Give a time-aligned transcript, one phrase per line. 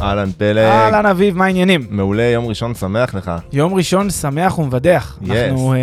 [0.00, 0.58] אהלן פלג.
[0.58, 1.86] אהלן אביב, מה העניינים?
[1.90, 3.32] מעולה, יום ראשון שמח לך.
[3.52, 5.18] יום ראשון שמח ומבדח.
[5.22, 5.30] Yes.
[5.32, 5.76] אנחנו אה,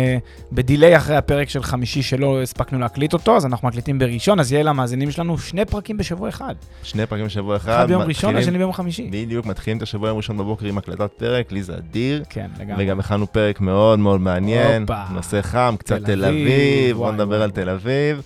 [0.52, 4.52] ב delay אחרי הפרק של חמישי שלא הספקנו להקליט אותו, אז אנחנו מקליטים בראשון, אז
[4.52, 6.54] יהיה למאזינים שלנו שני פרקים בשבוע אחד.
[6.82, 7.72] שני פרקים בשבוע אחד.
[7.72, 9.08] אחד ביום ראשון, מתחילים- השני ביום חמישי.
[9.12, 12.22] בדיוק, מתחילים את השבוע יום ראשון בבוקר עם הקלטת פרק, לי זה אדיר.
[12.30, 12.84] כן, לגמרי.
[12.84, 15.02] וגם הכנו פרק מאוד מאוד מעניין, הופה.
[15.14, 18.22] נושא חם, קצת תל אביב, בוא נדבר על תל אביב.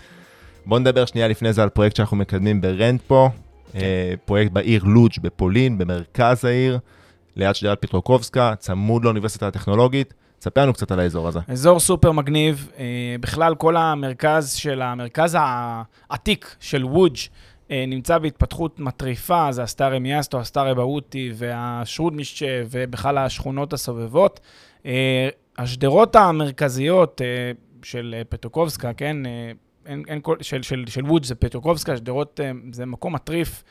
[0.67, 3.52] בוא נדבר שנייה לפני זה על פרויקט שאנחנו מקדמים ברנטפו, כן.
[3.77, 6.79] אה, פרויקט בעיר לודג' בפולין, במרכז העיר,
[7.37, 10.15] ליד שדרת פטרוקובסקה, צמוד לאוניברסיטה הטכנולוגית.
[10.41, 11.41] ספר לנו קצת על האזור הזה.
[11.49, 17.17] אזור סופר מגניב, אה, בכלל כל המרכז של המרכז העתיק של וודג'
[17.71, 24.41] אה, נמצא בהתפתחות מטריפה, זה הסטארי מיאסטו, הסטארי באוטי והשרודמישצ'ה ובכלל השכונות הסובבות.
[25.59, 27.21] השדרות המרכזיות
[27.83, 29.17] של פטרוקובסקה, כן,
[29.87, 33.65] אין, אין כל, של, של, של וודג' זה פטרוקובסקה, שדרות אה, זה מקום מטריף.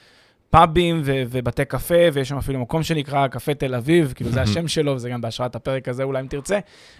[0.51, 4.67] פאבים ו- ובתי קפה, ויש שם אפילו מקום שנקרא קפה תל אביב, כאילו זה השם
[4.67, 6.59] שלו, וזה גם בהשראת הפרק הזה אולי אם תרצה.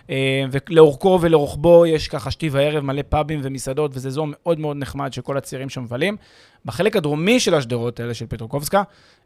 [0.09, 5.14] אה, ולאורכו ולרוחבו יש ככה שתי וערב מלא פאבים ומסעדות, וזה אזור מאוד מאוד נחמד
[5.14, 6.17] שכל הצעירים שם מבלים.
[6.66, 8.84] בחלק הדרומי של השדרות האלה של פטרוקובסקה,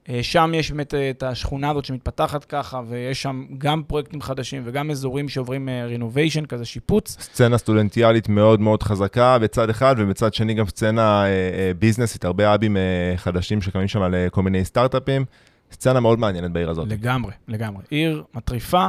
[0.09, 4.61] אה, שם יש באמת אה, את השכונה הזאת שמתפתחת ככה, ויש שם גם פרויקטים חדשים
[4.65, 7.17] וגם אזורים שעוברים רינוביישן, כזה שיפוץ.
[7.19, 12.53] סצנה סטודנטיאלית מאוד מאוד חזקה בצד אחד, ובצד שני גם סצנה אה, אה, ביזנסית, הרבה
[12.53, 12.81] אבים אה,
[13.17, 15.25] חדשים שקמים שם על אה, כל מיני סטארט-אפים.
[15.71, 16.87] סצנה מאוד מעניינת בעיר הזאת.
[16.87, 17.83] לגמרי, לגמרי.
[17.89, 18.87] עיר מטריפה,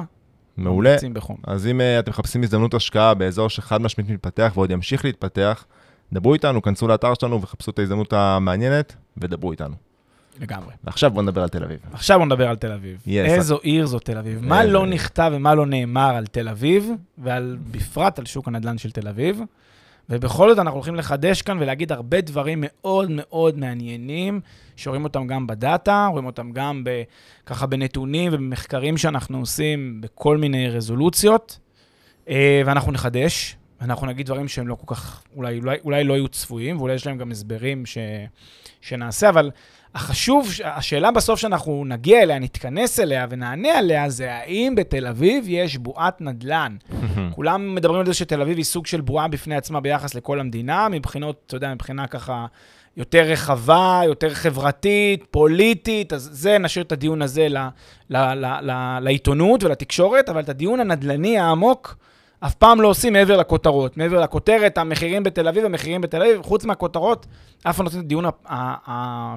[0.57, 0.97] מעולה.
[1.45, 5.65] אז אם uh, אתם מחפשים הזדמנות השקעה באזור שחד משמעית מתפתח ועוד ימשיך להתפתח,
[6.13, 9.75] דברו איתנו, כנסו לאתר שלנו וחפשו את ההזדמנות המעניינת ודברו איתנו.
[10.41, 10.73] לגמרי.
[10.85, 11.79] ועכשיו בוא נדבר על תל אביב.
[11.93, 13.03] עכשיו בוא נדבר על תל אביב.
[13.07, 13.09] Yes.
[13.11, 14.45] איזו עיר זו תל אביב.
[14.45, 18.79] מה איזה- לא נכתב ומה לא נאמר על תל אביב, ועל, בפרט על שוק הנדל"ן
[18.79, 19.41] של תל אביב.
[20.11, 24.41] ובכל זאת אנחנו הולכים לחדש כאן ולהגיד הרבה דברים מאוד מאוד מעניינים,
[24.77, 27.03] שרואים אותם גם בדאטה, רואים אותם גם ב,
[27.47, 31.59] ככה בנתונים ובמחקרים שאנחנו עושים בכל מיני רזולוציות,
[32.29, 36.29] אה, ואנחנו נחדש, ואנחנו נגיד דברים שהם לא כל כך, אולי, אולי, אולי לא יהיו
[36.29, 37.99] צפויים, ואולי יש להם גם הסברים ש,
[38.81, 39.51] שנעשה, אבל
[39.95, 45.77] החשוב, השאלה בסוף שאנחנו נגיע אליה, נתכנס אליה ונענה עליה, זה האם בתל אביב יש
[45.77, 46.77] בועת נדל"ן.
[47.35, 50.89] כולם מדברים על זה שתל אביב היא סוג של בועה בפני עצמה ביחס לכל המדינה,
[50.89, 52.47] מבחינות, אתה יודע, מבחינה ככה
[52.97, 57.59] יותר רחבה, יותר חברתית, פוליטית, אז זה, נשאיר את הדיון הזה ל,
[58.11, 58.17] ל,
[58.63, 61.97] ל, לעיתונות ולתקשורת, אבל את הדיון הנדל"ני העמוק,
[62.41, 63.97] אף פעם לא עושים מעבר לכותרות.
[63.97, 67.27] מעבר לכותרת, המחירים בתל אביב, המחירים בתל אביב, חוץ מהכותרות,
[67.63, 68.25] אף פעם לא עושים את הדיון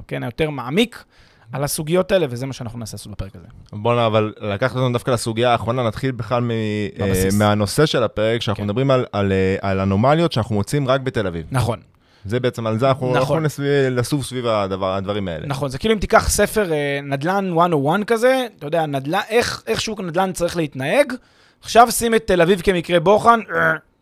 [0.07, 1.03] כן, היותר מעמיק
[1.51, 3.45] על הסוגיות האלה, וזה מה שאנחנו נעשה לעשות בפרק הזה.
[3.73, 3.97] בוא נ...
[3.97, 6.51] אבל לקחת אותנו דווקא לסוגיה האחרונה, נתחיל בכלל מ...
[6.51, 8.67] אה, מהנושא של הפרק, שאנחנו כן.
[8.67, 11.45] מדברים על, על, אה, על אנומליות שאנחנו מוצאים רק בתל אביב.
[11.51, 11.79] נכון.
[12.25, 13.43] זה בעצם, על זה אנחנו נכון.
[13.43, 15.47] לסביב- לסוב סביב הדבר, הדברים האלה.
[15.47, 19.81] נכון, זה כאילו אם תיקח ספר אה, נדל"ן 101 כזה, אתה יודע, נדל"ן, איך, איך
[19.81, 21.13] שוק הנדל"ן צריך להתנהג,
[21.61, 23.39] עכשיו שים את תל אביב כמקרה בוחן,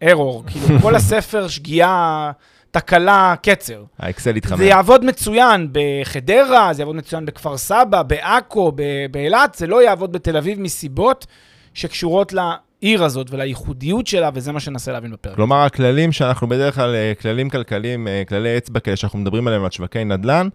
[0.04, 0.44] ארור.
[0.48, 2.32] כאילו, כל הספר שגיאה,
[2.72, 3.84] תקלה, קצר.
[4.00, 4.58] האקסל התחמם.
[4.58, 8.72] זה יעבוד מצוין בחדרה, זה יעבוד מצוין בכפר סבא, בעכו,
[9.12, 11.28] באילת, זה לא יעבוד בתל אביב מסיבות
[11.74, 15.36] שקשורות לעיר הזאת ולייחודיות שלה, וזה מה שננסה להבין בפרק.
[15.36, 19.64] כלומר, הכללים שאנחנו בדרך כלל, אה, כללים כלכליים, אה, כללי אצבע כאלה שאנחנו מדברים עליהם
[19.64, 20.48] על שווקי נדל"ן,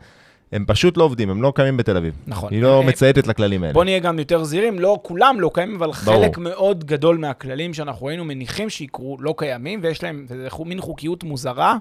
[0.52, 2.14] הם פשוט לא עובדים, הם לא קיימים בתל אביב.
[2.26, 2.52] נכון.
[2.52, 3.74] היא לא אה, מצייתת לכללים האלה.
[3.74, 6.24] בוא נהיה גם יותר זהירים, לא כולם לא קיימים, אבל ברור.
[6.24, 10.26] חלק מאוד גדול מהכללים שאנחנו היינו מניחים שיקרו לא קיימים, ויש להם,
[10.64, 11.76] מין חוקיות מוזרה,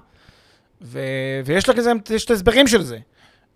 [0.82, 1.00] ו,
[1.44, 2.98] ויש לה כזה, יש את ההסברים של זה.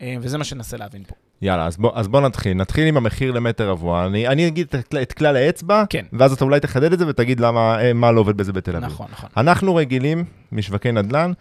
[0.02, 1.14] אה, וזה מה שננסה להבין פה.
[1.42, 2.54] יאללה, אז בוא, אז בוא נתחיל.
[2.54, 4.06] נתחיל עם המחיר למטר רבוע.
[4.06, 6.04] אני, אני אגיד את, את כלל האצבע, כן.
[6.12, 8.88] ואז אתה אולי תחדד את זה ותגיד למה, אה, מה לא עובד בזה בתל אביב.
[8.88, 9.30] נכון, נכון.
[9.36, 11.32] אנחנו רגילים משווקי נדל"ן,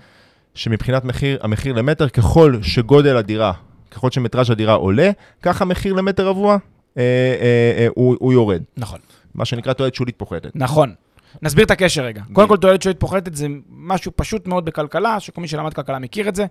[0.55, 3.51] שמבחינת מחיר, המחיר למטר, ככל שגודל הדירה,
[3.91, 5.11] ככל שמטראז' הדירה עולה,
[5.41, 6.57] ככה המחיר למטר רבוע
[6.97, 8.63] אה, אה, אה, הוא, הוא יורד.
[8.77, 8.99] נכון.
[9.35, 10.51] מה שנקרא תועלת שולית פוחתת.
[10.55, 10.93] נכון.
[11.41, 12.21] נסביר את הקשר רגע.
[12.33, 16.29] קודם כל, תועלת שולית פוחתת זה משהו פשוט מאוד בכלכלה, שכל מי שלמד כלכלה מכיר
[16.29, 16.45] את זה.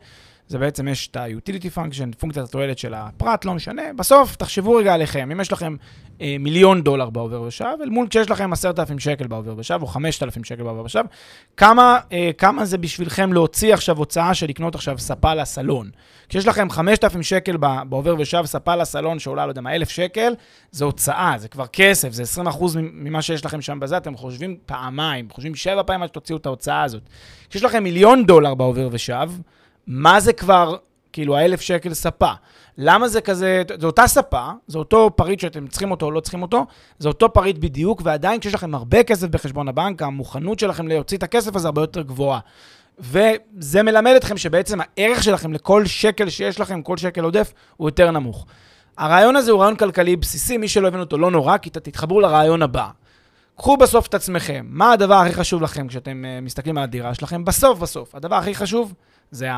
[0.49, 3.83] זה בעצם יש את ה-utility function, פונקציית התועלת של הפרט, לא משנה.
[3.97, 5.77] בסוף, תחשבו רגע עליכם, אם יש לכם
[6.21, 9.87] אה, מיליון דולר בעובר ושב, אל מול כשיש לכם עשרת אלפים שקל בעובר ושב, או
[9.87, 11.05] חמשת אלפים שקל בעובר ושב,
[11.57, 15.91] כמה, אה, כמה זה בשבילכם להוציא עכשיו הוצאה של לקנות עכשיו ספה לסלון?
[16.29, 19.89] כשיש לכם חמשת אלפים שקל ב- בעובר ושב, ספה לסלון שעולה, לא יודע מה, אלף
[19.89, 20.35] שקל,
[20.71, 24.57] זה הוצאה, זה כבר כסף, זה 20 אחוז ממה שיש לכם שם בזה, אתם חושבים
[24.67, 27.03] פעמיים, חושבים שבע פעמים עד שתוציאו את ההוצאה הזאת.
[27.51, 29.31] כשיש לכם מיליון דולר בעובר ושב,
[29.87, 30.77] מה זה כבר,
[31.13, 32.33] כאילו, האלף שקל ספה?
[32.79, 36.43] למה זה כזה, זה אותה ספה, זה אותו פריט שאתם צריכים אותו או לא צריכים
[36.43, 36.67] אותו,
[36.99, 41.23] זה אותו פריט בדיוק, ועדיין כשיש לכם הרבה כסף בחשבון הבנק, המוכנות שלכם להוציא את
[41.23, 42.41] הכסף הזה הרבה יותר גבוהה.
[42.99, 48.11] וזה מלמד אתכם שבעצם הערך שלכם לכל שקל שיש לכם, כל שקל עודף, הוא יותר
[48.11, 48.47] נמוך.
[48.99, 52.63] הרעיון הזה הוא רעיון כלכלי בסיסי, מי שלא הבין אותו לא נורא, כי תתחברו לרעיון
[52.63, 52.89] הבא.
[53.57, 57.45] קחו בסוף את עצמכם, מה הדבר הכי חשוב לכם כשאתם uh, מסתכלים על הדירה שלכם?
[57.45, 58.95] בסוף בסוף, הדבר הכי חשוב
[59.31, 59.49] זה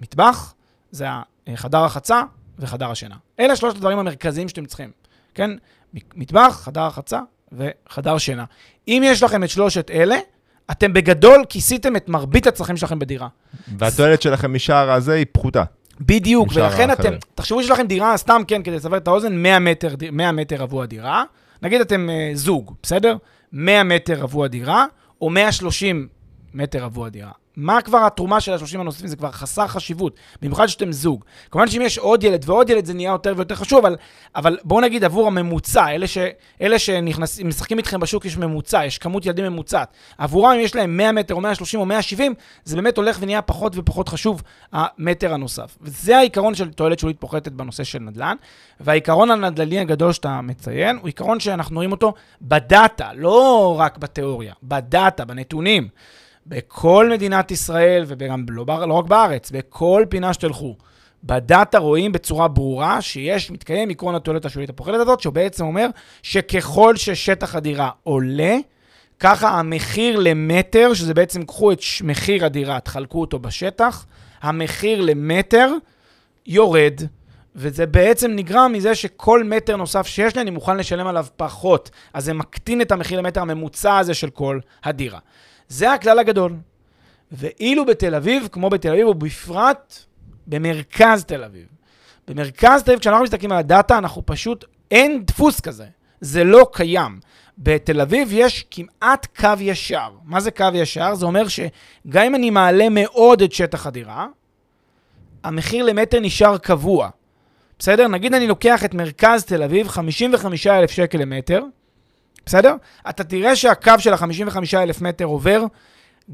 [0.00, 0.54] המטבח,
[0.90, 1.06] זה
[1.54, 2.22] חדר החצה
[2.58, 3.16] וחדר השינה.
[3.40, 4.90] אלה שלושת הדברים המרכזיים שאתם צריכים,
[5.34, 5.50] כן?
[5.94, 7.20] מטבח, חדר החצה
[7.52, 8.44] וחדר שינה.
[8.88, 10.16] אם יש לכם את שלושת אלה,
[10.70, 13.28] אתם בגדול כיסיתם את מרבית הצרכים שלכם בדירה.
[13.78, 15.62] והתועלת שלכם משער הזה היא פחותה.
[16.00, 17.18] בדיוק, ולכן אתם, האחרים.
[17.34, 20.86] תחשבו שיש לכם דירה, סתם כן, כדי לסבר את האוזן, 100 מטר, 100 מטר רבוע
[20.86, 21.24] דירה.
[21.62, 23.16] נגיד אתם uh, זוג, בסדר?
[23.52, 24.86] 100 מטר רבוע דירה,
[25.20, 26.08] או 130
[26.54, 27.32] מטר רבוע דירה.
[27.56, 29.08] מה כבר התרומה של ה-30 הנוספים?
[29.08, 31.24] זה כבר חסר חשיבות, במיוחד שאתם זוג.
[31.50, 33.96] כמובן שאם יש עוד ילד ועוד ילד זה נהיה יותר ויותר חשוב, אבל,
[34.36, 36.18] אבל בואו נגיד עבור הממוצע, אלה, ש,
[36.60, 39.92] אלה שנכנסים, משחקים איתכם בשוק יש ממוצע, יש כמות ילדים ממוצעת.
[40.18, 42.34] עבורם, אם יש להם 100 מטר או 130 או 170,
[42.64, 45.78] זה באמת הולך ונהיה פחות ופחות חשוב, המטר הנוסף.
[45.80, 48.36] וזה העיקרון של תועלת שולית פוחתת בנושא של נדל"ן,
[48.80, 55.24] והעיקרון הנדל"ני הגדול שאתה מציין, הוא עיקרון שאנחנו רואים אותו בדאטה, לא רק בתיאוריה, בדאטה,
[55.24, 55.88] בנתונים.
[56.46, 60.76] בכל מדינת ישראל, וגם לא, לא רק בארץ, בכל פינה שתלכו,
[61.24, 65.86] בדאטה רואים בצורה ברורה שיש, מתקיים עקרון התועלת השולית הפוחדת הזאת, שהוא בעצם אומר
[66.22, 68.56] שככל ששטח הדירה עולה,
[69.20, 74.06] ככה המחיר למטר, שזה בעצם, קחו את מחיר הדירה, תחלקו אותו בשטח,
[74.42, 75.72] המחיר למטר
[76.46, 77.00] יורד.
[77.56, 81.90] וזה בעצם נגרם מזה שכל מטר נוסף שיש לי, אני מוכן לשלם עליו פחות.
[82.14, 85.18] אז זה מקטין את המחיר למטר הממוצע הזה של כל הדירה.
[85.72, 86.56] זה הכלל הגדול.
[87.32, 89.94] ואילו בתל אביב, כמו בתל אביב, ובפרט
[90.46, 91.66] במרכז תל אביב.
[92.28, 95.86] במרכז תל אביב, כשאנחנו מסתכלים על הדאטה, אנחנו פשוט, אין דפוס כזה.
[96.20, 97.20] זה לא קיים.
[97.58, 100.10] בתל אביב יש כמעט קו ישר.
[100.24, 101.14] מה זה קו ישר?
[101.14, 104.26] זה אומר שגם אם אני מעלה מאוד את שטח הדירה,
[105.44, 107.08] המחיר למטר נשאר קבוע.
[107.78, 108.08] בסדר?
[108.08, 111.62] נגיד אני לוקח את מרכז תל אביב, 55,000 שקל למטר,
[112.46, 112.74] בסדר?
[113.08, 115.64] אתה תראה שהקו של ה-55,000 מטר עובר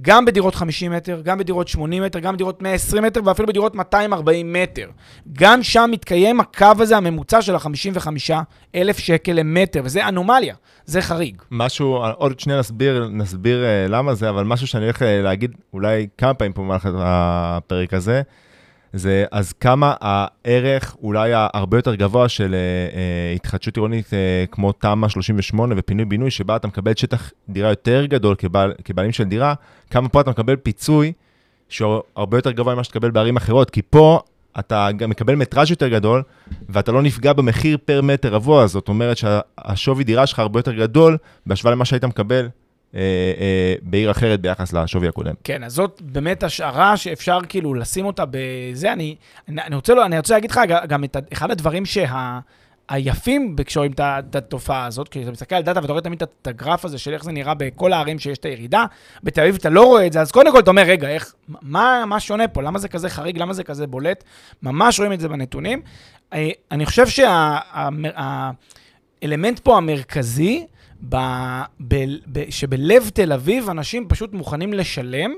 [0.02, 4.52] גם בדירות 50 מטר, גם בדירות 80 מטר, גם בדירות 120 מטר ואפילו בדירות 240
[4.52, 4.90] מטר.
[5.32, 11.42] גם שם מתקיים הקו הזה, הממוצע של ה-55,000 שקל למטר, וזה אנומליה, זה חריג.
[11.50, 16.06] משהו, עוד שנייה נסביר, נסביר uh, למה זה, אבל משהו שאני הולך uh, להגיד אולי
[16.18, 18.22] כמה פעמים פה במהלך הפרק הזה,
[18.92, 24.10] זה אז כמה הערך אולי הרבה יותר גבוה של uh, uh, התחדשות עירונית uh,
[24.50, 29.54] כמו תמ"א 38 ופינוי-בינוי, שבה אתה מקבל שטח דירה יותר גדול כבעל, כבעלים של דירה,
[29.90, 31.12] כמה פה אתה מקבל פיצוי
[31.68, 34.20] שהוא הרבה יותר גבוה ממה שתקבל בערים אחרות, כי פה
[34.58, 36.22] אתה גם מקבל מטראז' יותר גדול,
[36.68, 41.16] ואתה לא נפגע במחיר פר מטר רבוע, זאת אומרת שהשווי דירה שלך הרבה יותר גדול
[41.46, 42.48] בהשוואה למה שהיית מקבל
[42.94, 43.00] אה,
[43.40, 45.34] אה, בעיר אחרת ביחס לשווי הקודם.
[45.44, 48.92] כן, אז זאת באמת השערה שאפשר כאילו לשים אותה בזה.
[48.92, 49.16] אני,
[49.48, 52.38] אני, רוצה, לא, אני רוצה להגיד לך גם את אחד הדברים שה...
[52.88, 56.84] היפים כשרואים את התופעה הזאת, כי אתה מסתכל על דאטה ואתה רואה תמיד את הגרף
[56.84, 58.84] הזה של איך זה נראה בכל הערים שיש את הירידה,
[59.22, 62.04] בתל אביב אתה לא רואה את זה, אז קודם כל אתה אומר, רגע, איך, מה,
[62.06, 62.62] מה שונה פה?
[62.62, 63.38] למה זה כזה חריג?
[63.38, 64.24] למה זה כזה בולט?
[64.62, 65.82] ממש רואים את זה בנתונים.
[66.32, 68.48] אה, אני חושב שהאלמנט
[69.58, 70.66] פה המרכזי,
[71.08, 71.16] ב,
[71.80, 71.94] ב,
[72.32, 75.30] ב, שבלב תל אביב אנשים פשוט מוכנים לשלם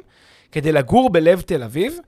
[0.53, 1.99] כדי לגור בלב תל אביב,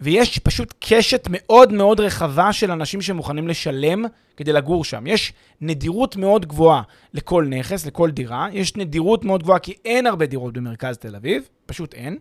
[0.00, 4.04] ויש פשוט קשת מאוד מאוד רחבה של אנשים שמוכנים לשלם
[4.36, 5.06] כדי לגור שם.
[5.06, 6.82] יש נדירות מאוד גבוהה
[7.14, 11.48] לכל נכס, לכל דירה, יש נדירות מאוד גבוהה כי אין הרבה דירות במרכז תל אביב,
[11.66, 12.18] פשוט אין.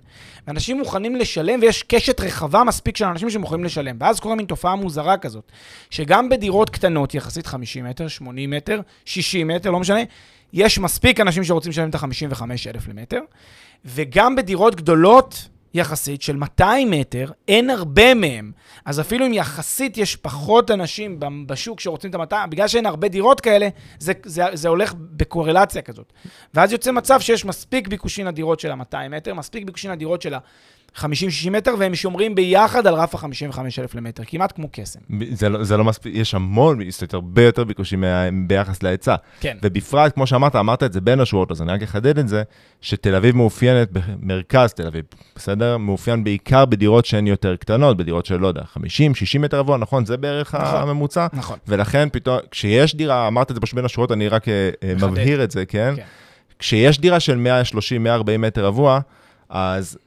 [0.47, 3.97] ואנשים מוכנים לשלם ויש קשת רחבה מספיק של אנשים שמוכנים לשלם.
[3.99, 5.51] ואז קורה מין תופעה מוזרה כזאת,
[5.89, 10.01] שגם בדירות קטנות, יחסית 50 מטר, 80 מטר, 60 מטר, לא משנה,
[10.53, 13.19] יש מספיק אנשים שרוצים לשלם את ה-55,000 למטר,
[13.85, 18.51] וגם בדירות גדולות, יחסית של 200 מטר, אין הרבה מהם.
[18.85, 23.41] אז אפילו אם יחסית יש פחות אנשים בשוק שרוצים את ה-200, בגלל שאין הרבה דירות
[23.41, 26.13] כאלה, זה, זה, זה הולך בקורלציה כזאת.
[26.53, 30.33] ואז יוצא מצב שיש מספיק ביקושים לדירות של ה-200 מטר, מספיק ביקושים לדירות של
[30.97, 34.99] ה-50-60 מטר, והם שומרים ביחד על רף ה-55,000 למטר, כמעט כמו קסם.
[35.31, 38.03] זה לא, זה לא מספיק, יש המון, זאת אומרת, הרבה יותר ביקושים
[38.47, 39.15] ביחס להיצע.
[39.39, 39.57] כן.
[39.63, 42.43] ובפרט, כמו שאמרת, אמרת את זה בין השורות, אז אני רק אחדד את זה,
[42.81, 45.05] שתל אביב מאופיינת, במרכז תל אביב,
[45.35, 45.77] בסדר?
[45.77, 50.05] מאופיין בעיקר בדירות שהן יותר קטנות, בדירות של, לא יודע, 50, 60 מטר רבוע, נכון?
[50.05, 50.81] זה בערך נכון.
[50.81, 51.27] הממוצע.
[51.33, 51.57] נכון.
[51.67, 55.11] ולכן פתאום, כשיש דירה, אמרת את זה פשוט בין השורות, אני רק אה, אה, מחדד.
[55.11, 55.93] מבהיר את זה, כן?
[55.95, 56.03] כן.
[56.59, 58.99] כשיש דירה של 130, 140 מטר רבוע,
[59.49, 59.97] אז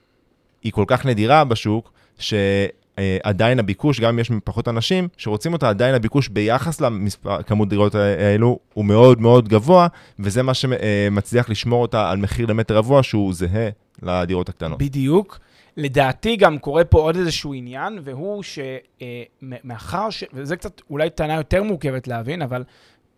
[0.65, 5.95] היא כל כך נדירה בשוק, שעדיין הביקוש, גם אם יש פחות אנשים שרוצים אותה, עדיין
[5.95, 9.87] הביקוש ביחס לכמות דירות האלו הוא מאוד מאוד גבוה,
[10.19, 13.69] וזה מה שמצליח לשמור אותה על מחיר למטר רבוע שהוא זהה
[14.03, 14.79] לדירות הקטנות.
[14.79, 15.39] בדיוק.
[15.77, 20.25] לדעתי גם קורה פה עוד איזשהו עניין, והוא שמאחר ש...
[20.33, 22.65] וזה קצת אולי טענה יותר מורכבת להבין, אבל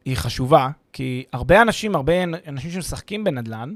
[0.04, 2.12] היא חשובה, כי הרבה אנשים, הרבה
[2.48, 3.74] אנשים שמשחקים בנדל"ן,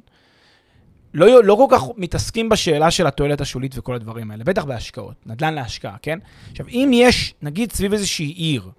[1.15, 5.55] לא, לא כל כך מתעסקים בשאלה של התועלת השולית וכל הדברים האלה, בטח בהשקעות, נדל"ן
[5.55, 6.19] להשקעה, כן?
[6.51, 8.71] עכשיו, אם יש, נגיד סביב איזושהי עיר,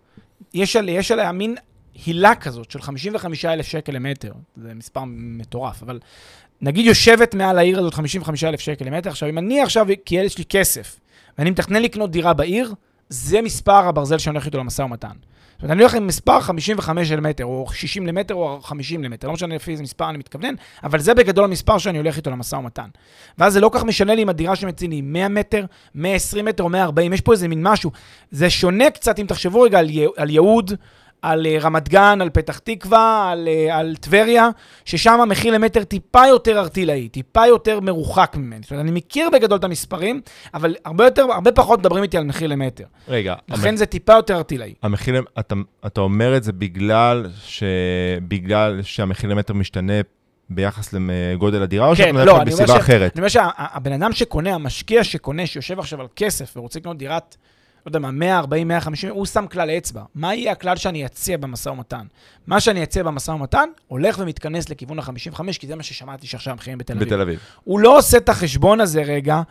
[0.53, 1.55] יש, על, יש עליה מין
[2.05, 5.99] הילה כזאת של 55,000 שקל למטר, זה מספר מטורף, אבל
[6.61, 10.43] נגיד יושבת מעל העיר הזאת 55,000 שקל למטר, עכשיו, אם אני עכשיו, כי יש לי
[10.49, 10.99] כסף,
[11.37, 12.73] ואני מתכנן לקנות דירה בעיר,
[13.09, 15.15] זה מספר הברזל שאני הולך איתו למשא ומתן.
[15.61, 19.33] זאת אומרת, אני הולך עם מספר 55 למטר, או 60 למטר, או 50 למטר, לא
[19.33, 22.89] משנה לפי איזה מספר אני מתכוון, אבל זה בגדול המספר שאני הולך איתו למשא ומתן.
[23.37, 25.65] ואז זה לא כך משנה לי אם הדירה שמציעים לי 100 מטר,
[25.95, 27.91] 120 מטר או 140, יש פה איזה מין משהו.
[28.31, 29.89] זה שונה קצת, אם תחשבו רגע על,
[30.29, 30.39] י...
[31.21, 34.49] על uh, רמת גן, על פתח תקווה, על, uh, על טבריה,
[34.85, 38.61] ששם המחיר למטר טיפה יותר ארטילאי, טיפה יותר מרוחק ממני.
[38.61, 40.21] זאת אומרת, אני מכיר בגדול את המספרים,
[40.53, 42.83] אבל הרבה, יותר, הרבה פחות מדברים איתי על מחיר למטר.
[43.07, 44.73] רגע, לכן זה טיפה יותר ארטילאי.
[44.83, 47.63] המחיר, אתה, אתה אומר את זה בגלל, ש...
[48.27, 49.93] בגלל שהמחיר למטר משתנה
[50.49, 53.11] ביחס לגודל הדירה, או כן, שאתה אומר לא, מסיבה ש- אחרת?
[53.15, 57.37] אני אומר שהבן אדם שקונה, המשקיע שקונה, שיושב עכשיו על כסף ורוצה לקנות דירת,
[57.85, 60.01] לא יודע מה, 140, 150, הוא שם כלל אצבע.
[60.15, 62.05] מה יהיה הכלל שאני אציע במשא ומתן?
[62.47, 66.77] מה שאני אציע במשא ומתן, הולך ומתכנס לכיוון ה-55, כי זה מה ששמעתי שעכשיו המחירים
[66.77, 67.07] בתל אביב.
[67.07, 67.39] בתל אביב.
[67.63, 69.41] הוא לא עושה את החשבון הזה רגע.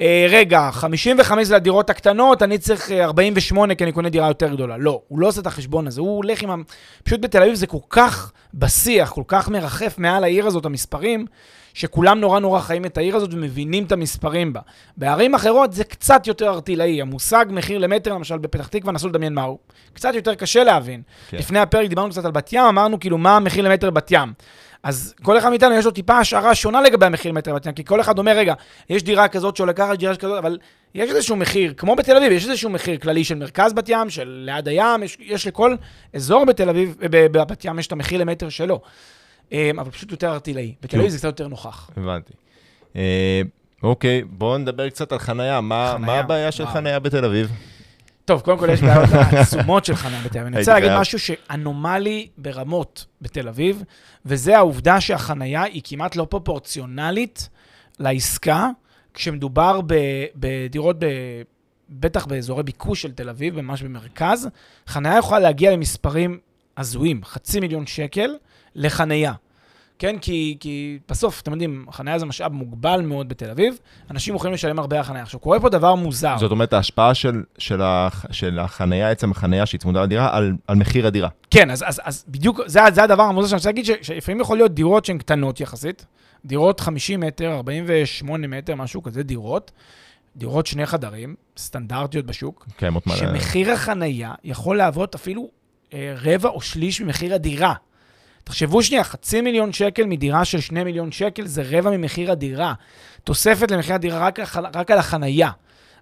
[0.00, 4.54] אה, רגע, 55 זה לדירות הקטנות, אני צריך אה, 48 כי אני קונה דירה יותר
[4.54, 4.76] גדולה.
[4.76, 6.54] לא, הוא לא עושה את החשבון הזה, הוא הולך עם ה...
[7.04, 11.26] פשוט בתל אביב זה כל כך בשיח, כל כך מרחף מעל העיר הזאת, המספרים,
[11.74, 14.60] שכולם נורא נורא חיים את העיר הזאת ומבינים את המספרים בה.
[14.96, 17.00] בערים אחרות זה קצת יותר ארטילאי.
[17.02, 19.58] המושג מחיר למטר, למשל בפתח תקווה, נסו לדמיין מהו.
[19.92, 21.02] קצת יותר קשה להבין.
[21.28, 21.36] כן.
[21.36, 24.32] לפני הפרק דיברנו קצת על בת ים, אמרנו כאילו מה המחיר למטר בת ים.
[24.82, 27.84] אז כל אחד מאיתנו יש לו טיפה השערה שונה לגבי המחיר למטר בת ים, כי
[27.84, 28.54] כל אחד אומר, רגע,
[28.90, 30.58] יש דירה כזאת שעולה ככה, דירה כזאת, אבל
[30.94, 34.42] יש איזשהו מחיר, כמו בתל אביב, יש איזשהו מחיר כללי של מרכז בת ים, של
[34.44, 35.76] ליד הים, יש, יש לכל
[36.14, 38.80] אזור בתל אביב, בבת ים יש את המחיר למטר שלו.
[39.52, 40.74] אמ, אבל פשוט יותר ארטילאי.
[40.82, 41.90] בתל אביב זה קצת יותר נוכח.
[41.96, 42.32] הבנתי.
[42.96, 43.42] אה,
[43.82, 45.60] אוקיי, בואו נדבר קצת על חנייה.
[45.60, 46.66] מה, חנייה, מה הבעיה של.
[46.66, 47.50] חנייה בתל אביב?
[48.24, 49.08] טוב, קודם כל יש בעיות
[49.40, 50.46] עצומות של חניה בתל אביב.
[50.46, 50.90] אני רוצה להגיד.
[50.98, 53.82] משהו שאנומלי ברמות בתל אביב,
[54.26, 57.48] וזה העובדה שהחנייה היא כמעט לא פרופורציונלית
[57.98, 58.68] לעסקה,
[59.14, 59.80] כשמדובר
[60.36, 61.06] בדירות, ב,
[61.90, 64.48] בטח באזורי ביקוש של תל אביב, ממש במרכז,
[64.86, 66.38] חנייה יכולה להגיע למספרים
[66.76, 68.30] הזויים, חצי מיליון שקל
[68.74, 69.32] לחנייה.
[69.98, 73.78] כן, כי, כי בסוף, אתם יודעים, חניה זה משאב מוגבל מאוד בתל אביב,
[74.10, 75.22] אנשים יכולים לשלם הרבה על חניה.
[75.22, 76.36] עכשיו, קורה פה דבר מוזר.
[76.38, 80.76] זאת אומרת, ההשפעה של, של, הח, של החנייה, עצם החנייה שהיא צמודה לדירה, על, על
[80.76, 81.28] מחיר הדירה.
[81.50, 84.74] כן, אז, אז, אז בדיוק, זה, זה הדבר המוזר שאני רוצה להגיד, שלפעמים יכול להיות
[84.74, 86.06] דירות שהן קטנות יחסית,
[86.44, 89.70] דירות 50 מטר, 48 מטר, משהו כזה, דירות,
[90.36, 92.66] דירות שני חדרים, סטנדרטיות בשוק,
[93.06, 93.16] מלא.
[93.16, 95.48] שמחיר החנייה יכול להוות אפילו
[95.94, 97.74] אה, רבע או שליש ממחיר הדירה.
[98.44, 102.74] תחשבו שנייה, חצי מיליון שקל מדירה של שני מיליון שקל זה רבע ממחיר הדירה.
[103.24, 104.38] תוספת למחיר הדירה רק,
[104.74, 105.50] רק על החנייה.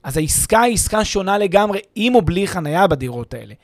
[0.02, 3.54] אז העסקה היא עסקה שונה לגמרי, עם או בלי חנייה בדירות האלה.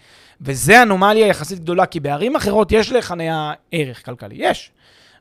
[0.40, 4.70] וזה אנומליה יחסית גדולה, כי בערים אחרות יש לחנייה ערך כלכלי, יש.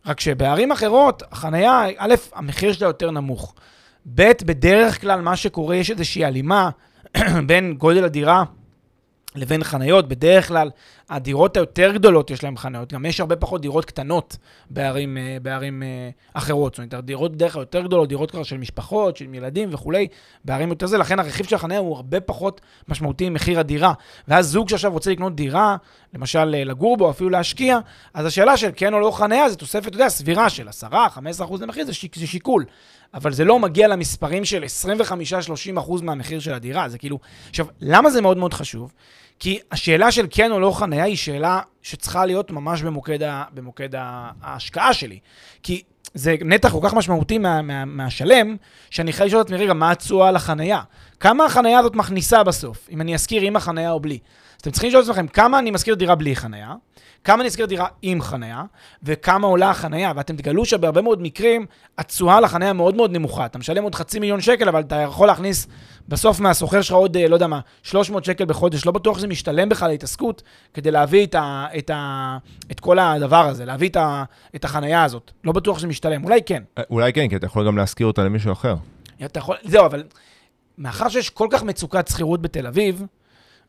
[0.05, 3.53] רק שבערים אחרות, החנייה, א', המחיר שלה יותר נמוך.
[4.15, 6.69] ב', בדרך כלל מה שקורה, יש איזושהי הלימה
[7.47, 8.43] בין גודל הדירה
[9.35, 10.07] לבין חניות.
[10.07, 10.69] בדרך כלל
[11.09, 14.37] הדירות היותר גדולות יש להן חניות, גם יש הרבה פחות דירות קטנות
[14.69, 16.73] בערים, אה, בערים אה, אחרות.
[16.73, 20.07] זאת אומרת, הדירות בדרך כלל יותר גדולות, דירות כבר של משפחות, של ילדים וכולי,
[20.45, 23.93] בערים יותר זה, לכן הרכיב של החניה הוא הרבה פחות משמעותי ממחיר הדירה.
[24.27, 25.77] ואז זוג שעכשיו רוצה לקנות דירה,
[26.13, 27.79] למשל אה, לגור בו, אפילו להשקיע,
[28.13, 31.85] אז השאלה של כן או לא חניה זה תוספת, אתה יודע, סבירה של 10-15% למחיר,
[31.85, 32.65] זה, זה שיקול.
[33.13, 34.63] אבל זה לא מגיע למספרים של
[35.77, 37.19] 25-30% מהמחיר של הדירה, זה כאילו...
[37.49, 38.93] עכשיו, למה זה מאוד מאוד חשוב?
[39.39, 43.89] כי השאלה של כן או לא חניה היא שאלה שצריכה להיות ממש במוקד, ה, במוקד
[44.41, 45.19] ההשקעה שלי.
[45.63, 48.55] כי זה נתח כל כך משמעותי מה, מה, מהשלם,
[48.89, 50.81] שאני חייב לשאול את עצמי, רגע, מה התשואה לחניה?
[51.19, 54.19] כמה החניה הזאת מכניסה בסוף, אם אני אשכיר עם החניה או בלי?
[54.55, 56.73] אז אתם צריכים לשאול את עצמכם, כמה אני משכיר דירה בלי חניה?
[57.23, 58.63] כמה אני אשכיר דירה עם חניה,
[59.03, 61.65] וכמה עולה החניה, ואתם תגלו שבהרבה מאוד מקרים,
[61.97, 63.45] התשואה לחניה מאוד מאוד נמוכה.
[63.45, 65.67] אתה משלם עוד חצי מיליון שקל, אבל אתה יכול להכניס
[66.07, 68.85] בסוף מהסוחר שלך עוד, אה, לא יודע מה, 300 שקל בחודש.
[68.85, 72.37] לא בטוח שזה משתלם בכלל להתעסקות כדי להביא את, ה, את, ה,
[72.71, 74.23] את כל הדבר הזה, להביא את, ה,
[74.55, 75.31] את החניה הזאת.
[75.43, 76.63] לא בטוח שזה משתלם, אולי כן.
[76.77, 78.75] אה, אולי כן, כי אתה יכול גם להשכיר אותה למישהו אחר.
[79.25, 80.03] אתה יכול, זהו, אבל
[80.77, 83.05] מאחר שיש כל כך מצוקת שכירות בתל אביב,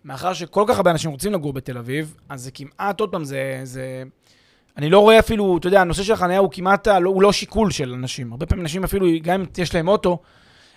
[0.04, 3.60] מאחר שכל כך הרבה אנשים רוצים לגור בתל אביב, אז זה כמעט, עוד פעם, זה...
[3.64, 4.02] זה...
[4.76, 7.70] אני לא רואה אפילו, אתה יודע, הנושא של החניה הוא כמעט, לא, הוא לא שיקול
[7.70, 8.32] של אנשים.
[8.32, 10.18] הרבה פעמים אנשים אפילו, גם אם יש להם אוטו,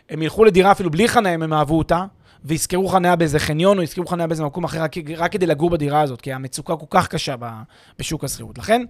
[0.09, 2.05] הם ילכו לדירה אפילו בלי חניה, אם הם אהבו אותה,
[2.45, 6.01] וישכרו חניה באיזה חניון, או ישכרו חניה באיזה מקום אחר, רק, רק כדי לגור בדירה
[6.01, 7.35] הזאת, כי המצוקה כל כך קשה
[7.99, 8.57] בשוק השכירות.
[8.57, 8.81] לכן,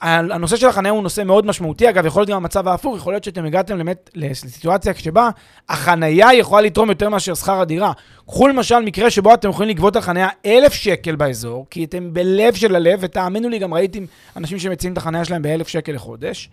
[0.00, 1.88] הנושא של החניה הוא נושא מאוד משמעותי.
[1.88, 5.30] אגב, יכול להיות גם המצב ההפוך, יכול להיות שאתם הגעתם באמת לסיטואציה שבה
[5.68, 7.92] החניה יכולה לתרום יותר מאשר שכר הדירה.
[8.26, 12.54] קחו למשל מקרה שבו אתם יכולים לגבות על חניה אלף שקל באזור, כי אתם בלב
[12.54, 14.00] של הלב, ותאמינו לי, גם ראיתי
[14.36, 16.50] אנשים שמציעים את החניה שלהם באלף שקל לחודש.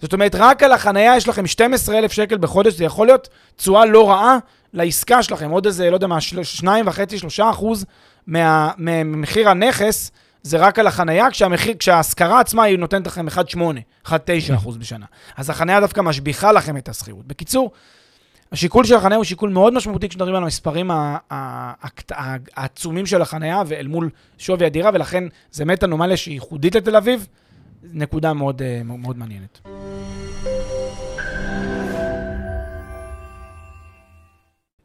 [0.00, 4.10] זאת אומרת, רק על החניה יש לכם 12,000 שקל בחודש, זה יכול להיות תשואה לא
[4.10, 4.38] רעה
[4.72, 6.18] לעסקה שלכם, עוד איזה, לא יודע מה,
[6.64, 7.84] 2.5-3 אחוז
[8.26, 10.10] ממחיר הנכס.
[10.42, 13.58] זה רק על החנייה, כשהמחיר, כשההשכרה עצמה היא נותנת לכם 1.8,
[14.06, 14.12] 1.9
[14.54, 15.06] אחוז בשנה.
[15.36, 17.26] אז החנייה דווקא משביחה לכם את השכירות.
[17.26, 17.70] בקיצור,
[18.52, 20.90] השיקול של החנייה הוא שיקול מאוד משמעותי כשמדברים על המספרים
[22.56, 27.26] העצומים של החנייה ואל מול שווי הדירה, ולכן זה באמת אנומליה שהיא ייחודית לתל אביב,
[27.92, 29.60] נקודה מאוד, אה, מאוד מעניינת.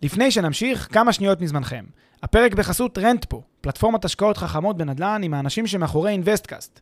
[0.02, 1.86] לפני שנמשיך, כמה שניות מזמנכם.
[2.24, 6.80] הפרק בחסות רנטפו, פלטפורמת השקעות חכמות בנדל"ן עם האנשים שמאחורי אינוויסטקאסט.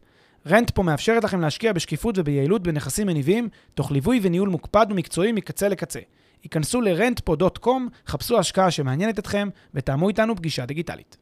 [0.48, 6.00] רנטפו מאפשרת לכם להשקיע בשקיפות וביעילות בנכסים מניבים, תוך ליווי וניהול מוקפד ומקצועי מקצה לקצה.
[6.46, 7.70] היכנסו ל-rentpo.com,
[8.08, 11.18] חפשו השקעה שמעניינת אתכם ותאמו איתנו פגישה דיגיטלית.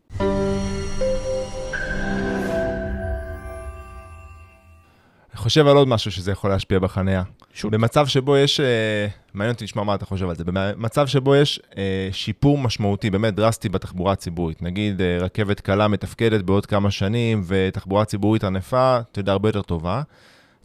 [5.32, 7.24] אני חושב על עוד משהו שזה יכול להשפיע בחניה.
[7.53, 7.74] שוט.
[7.74, 11.60] במצב שבו יש, אה, מעניין אותי לשמוע מה אתה חושב על זה, במצב שבו יש
[11.77, 17.43] אה, שיפור משמעותי, באמת דרסטי בתחבורה הציבורית, נגיד אה, רכבת קלה מתפקדת בעוד כמה שנים
[17.48, 20.02] ותחבורה ציבורית ענפה, אתה יודע, הרבה יותר טובה,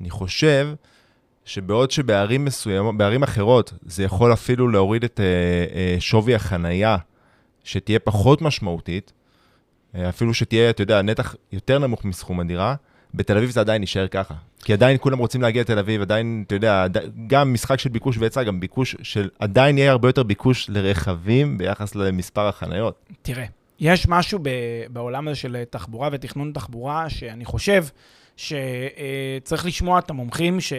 [0.00, 0.68] אני חושב
[1.48, 5.24] שבעוד שבערים מסוימות, בערים אחרות, זה יכול אפילו להוריד את אה,
[5.76, 6.96] אה, שווי החנייה,
[7.64, 9.12] שתהיה פחות משמעותית,
[9.94, 12.74] אה, אפילו שתהיה, אתה יודע, נתח יותר נמוך מסכום הדירה,
[13.14, 14.34] בתל אביב זה עדיין נשאר ככה.
[14.64, 16.86] כי עדיין כולם רוצים להגיע לתל אביב, עדיין, אתה יודע,
[17.26, 21.94] גם משחק של ביקוש והיצע, גם ביקוש של, עדיין יהיה הרבה יותר ביקוש לרכבים ביחס
[21.94, 23.08] למספר החניות.
[23.22, 23.44] תראה,
[23.80, 24.48] יש משהו ב,
[24.88, 27.84] בעולם הזה של תחבורה ותכנון תחבורה, שאני חושב
[28.36, 30.72] שצריך לשמוע את המומחים ש...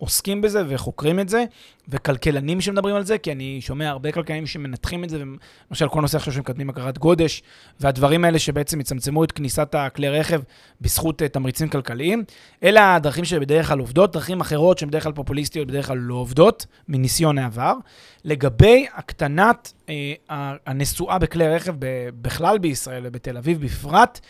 [0.00, 1.44] עוסקים בזה וחוקרים את זה,
[1.88, 5.22] וכלכלנים שמדברים על זה, כי אני שומע הרבה כלכלנים שמנתחים את זה,
[5.70, 7.42] למשל כל נושא עכשיו שמקדמים הכרת גודש,
[7.80, 10.40] והדברים האלה שבעצם יצמצמו את כניסת הכלי רכב
[10.80, 12.24] בזכות uh, תמריצים כלכליים.
[12.62, 16.66] אלה הדרכים שבדרך כלל עובדות, דרכים אחרות שהן בדרך כלל פופוליסטיות, בדרך כלל לא עובדות,
[16.88, 17.74] מניסיון העבר.
[18.24, 19.90] לגבי הקטנת uh,
[20.66, 21.74] הנסועה בכלי רכב
[22.22, 24.20] בכלל בישראל ובתל אביב בפרט,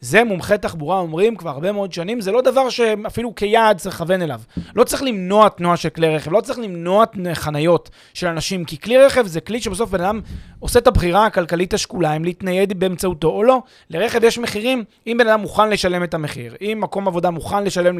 [0.00, 4.22] זה מומחי תחבורה אומרים כבר הרבה מאוד שנים, זה לא דבר שאפילו כיעד צריך לכוון
[4.22, 4.40] אליו.
[4.74, 8.98] לא צריך למנוע תנועה של כלי רכב, לא צריך למנוע חניות של אנשים, כי כלי
[8.98, 10.20] רכב זה כלי שבסוף בן אדם
[10.58, 13.62] עושה את הבחירה הכלכלית השקולה, אם להתנייד באמצעותו או לא.
[13.90, 17.98] לרכב יש מחירים, אם בן אדם מוכן לשלם את המחיר, אם מקום עבודה מוכן לשלם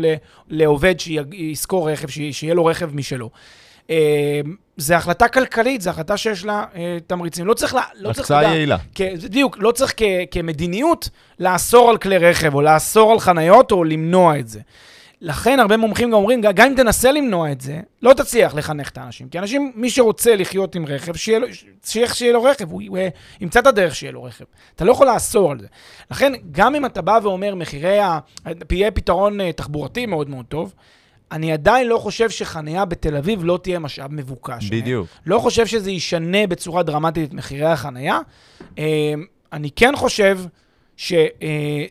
[0.49, 3.31] לעובד שישכור רכב, שיהיה לו רכב משלו.
[3.91, 4.41] אה,
[4.77, 7.47] זה החלטה כלכלית, זו החלטה שיש לה אה, תמריצים.
[7.47, 8.77] לא צריך, לא צריך, הקצאה יעילה.
[9.01, 14.39] בדיוק, לא צריך כ, כמדיניות לאסור על כלי רכב, או לאסור על חניות, או למנוע
[14.39, 14.61] את זה.
[15.21, 18.99] לכן הרבה מומחים גם אומרים, גם אם תנסה למנוע את זה, לא תצליח לחנך את
[18.99, 19.29] האנשים.
[19.29, 21.47] כי אנשים, מי שרוצה לחיות עם רכב, שיהיה לו,
[21.85, 22.99] שיהיה, שיהיה לו רכב, הוא, הוא
[23.41, 24.45] ימצא את הדרך שיהיה לו רכב.
[24.77, 25.67] אתה לא יכול לאסור על זה.
[26.11, 28.19] לכן, גם אם אתה בא ואומר, מחירי ה...
[28.71, 30.75] יהיה פתרון אה, תחבורתי מאוד מאוד טוב,
[31.33, 34.71] אני עדיין לא חושב שחניה בתל אביב לא תהיה משאב מבוקש.
[34.71, 35.07] בדיוק.
[35.27, 38.19] לא חושב שזה ישנה בצורה דרמטית את מחירי החניה.
[38.79, 39.15] אה,
[39.53, 40.41] אני כן חושב
[40.97, 41.13] ש...
[41.13, 41.85] אה,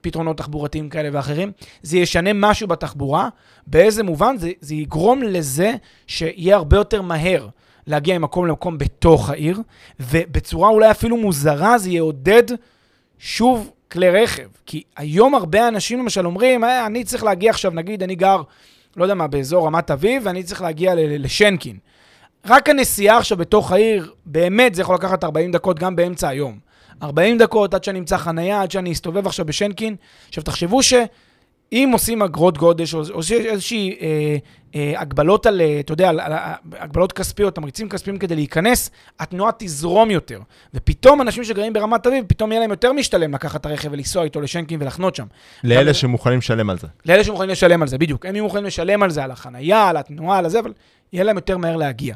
[0.00, 3.28] פתרונות תחבורתיים כאלה ואחרים, זה ישנה משהו בתחבורה.
[3.66, 4.36] באיזה מובן?
[4.38, 5.74] זה, זה יגרום לזה
[6.06, 7.48] שיהיה הרבה יותר מהר
[7.86, 9.60] להגיע ממקום למקום בתוך העיר,
[10.00, 12.42] ובצורה אולי אפילו מוזרה זה יעודד
[13.18, 14.48] שוב כלי רכב.
[14.66, 18.42] כי היום הרבה אנשים למשל אומרים, אה, אני צריך להגיע עכשיו, נגיד, אני גר,
[18.96, 21.76] לא יודע מה, באזור רמת אביב, ואני צריך להגיע לשנקין.
[22.46, 26.58] רק הנסיעה עכשיו בתוך העיר, באמת זה יכול לקחת 40 דקות גם באמצע היום.
[27.02, 29.96] 40 דקות עד שאני אמצא חנייה, עד שאני אסתובב עכשיו בשנקין.
[30.28, 30.82] עכשיו, תחשבו
[31.70, 34.36] שאם עושים אגרות גודש, או, שיש איזושהי אה,
[34.74, 36.32] אה, הגבלות על, אה, אתה יודע, על, על,
[36.72, 40.40] הגבלות כספיות, תמריצים כספיים כדי להיכנס, התנועה תזרום יותר.
[40.74, 44.40] ופתאום אנשים שגרים ברמת אביב, פתאום יהיה להם יותר משתלם לקחת את הרכב ולנסוע איתו
[44.40, 45.26] לשנקין ולחנות שם.
[45.64, 46.86] לאלה גם- שמוכנים לשלם על זה.
[47.06, 48.26] לאלה שמוכנים לשלם על זה, בדיוק.
[48.26, 50.72] הם יהיו מוכנים לשלם על זה, על החנייה, על התנועה, על הזה, אבל
[51.12, 52.14] יהיה להם יותר מהר להגיע.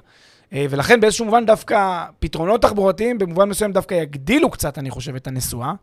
[0.53, 5.27] אה, ולכן באיזשהו מובן דווקא פתרונות תחבורתיים, במובן מסוים דווקא יגדילו קצת, אני חושב, את
[5.27, 5.75] הנסועה.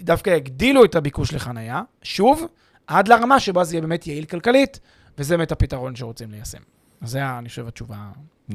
[0.00, 2.46] דווקא יגדילו את הביקוש לחנייה, שוב,
[2.86, 4.80] עד לרמה שבה זה יהיה באמת יעיל כלכלית,
[5.18, 6.58] וזה באמת הפתרון שרוצים ליישם.
[7.00, 7.96] אז זה, אני חושב, התשובה.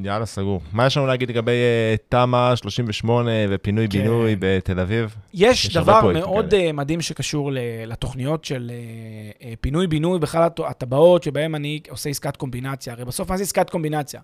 [0.04, 0.62] יאללה, סגור.
[0.74, 4.38] מה יש לנו להגיד לגבי אה, תמ"א 38 ופינוי-בינוי כן.
[4.40, 5.16] בתל אביב?
[5.34, 6.70] יש, יש דבר מאוד כאלה.
[6.70, 7.52] uh, מדהים שקשור
[7.88, 12.94] לתוכניות של uh, uh, פינוי-בינוי, בכלל הט- הטבעות שבהן אני עושה עסקת קומבינציה.
[12.94, 14.22] הרי בסוף מה זה עסקת קומבינציה?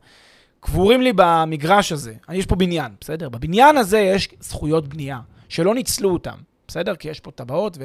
[0.59, 3.29] קבורים לי במגרש הזה, יש פה בניין, בסדר?
[3.29, 5.19] בבניין הזה יש זכויות בנייה,
[5.49, 6.35] שלא ניצלו אותן,
[6.67, 6.95] בסדר?
[6.95, 7.77] כי יש פה טבעות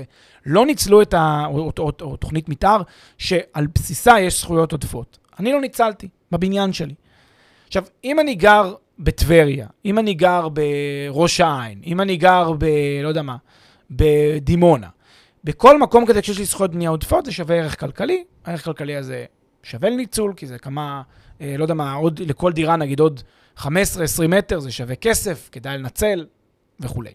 [0.47, 1.45] ולא ניצלו את ה...
[1.47, 2.83] או, או, או, או תוכנית מתאר,
[3.19, 5.19] שעל בסיסה יש זכויות עודפות.
[5.39, 6.95] אני לא ניצלתי בבניין שלי.
[7.67, 12.65] עכשיו, אם אני גר בטבריה, אם אני גר בראש העין, אם אני גר ב...
[13.03, 13.37] לא יודע מה,
[13.91, 14.89] בדימונה,
[15.45, 18.25] בכל מקום כזה כשיש לי זכויות בנייה עודפות, זה שווה ערך כלכלי.
[18.45, 19.25] הערך הכלכלי הזה
[19.63, 21.03] שווה לניצול, כי זה כמה,
[21.41, 23.21] אה, לא יודע מה, עוד, לכל דירה נגיד עוד
[23.59, 23.65] 15-20
[24.29, 26.27] מטר, זה שווה כסף, כדאי לנצל
[26.81, 27.13] וכולי.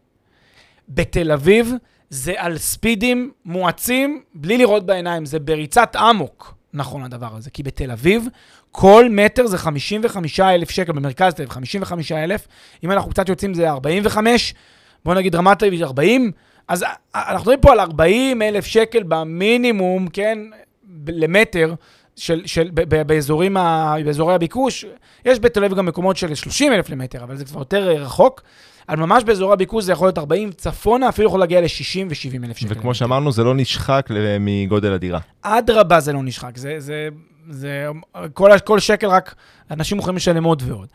[0.90, 1.74] בתל אביב
[2.10, 7.50] זה על ספידים מואצים, בלי לראות בעיניים, זה בריצת אמוק, נכון הדבר הזה.
[7.50, 8.28] כי בתל אביב,
[8.72, 12.48] כל מטר זה 55 אלף שקל, במרכז תל אביב 55 אלף,
[12.84, 14.54] אם אנחנו קצת יוצאים זה 45,
[15.06, 16.32] בוא נגיד רמת אביב זה 40,
[16.68, 20.40] אז אנחנו מדברים פה על 40 אלף שקל במינימום, כן,
[21.08, 21.74] למטר.
[22.16, 24.86] של, של, ב, ב, באזורים ה, באזורי הביקוש,
[25.26, 28.42] יש בתל אביב גם מקומות של 30 אלף למטר, אבל זה כבר יותר אה, רחוק.
[28.90, 32.58] אבל ממש באזורי הביקוש זה יכול להיות 40 צפונה, אפילו יכול להגיע ל-60 ו-70 אלף
[32.58, 32.70] שקל.
[32.72, 32.94] וכמו.
[32.96, 35.20] שאמרנו, זה לא נשחק ל- מגודל הדירה.
[35.42, 37.10] אדרבה זה לא נשחק, זה, זה,
[37.50, 37.88] זה,
[38.34, 39.36] כל, כל שקל רק,
[39.72, 40.88] אנשים יכולים לשלם עוד ועוד.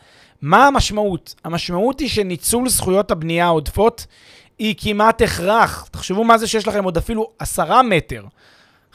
[0.42, 1.34] מה המשמעות?
[1.44, 4.06] המשמעות היא שניצול זכויות הבנייה העודפות
[4.58, 5.88] היא כמעט הכרח.
[5.90, 8.24] תחשבו מה זה שיש לכם עוד אפילו עשרה מטר,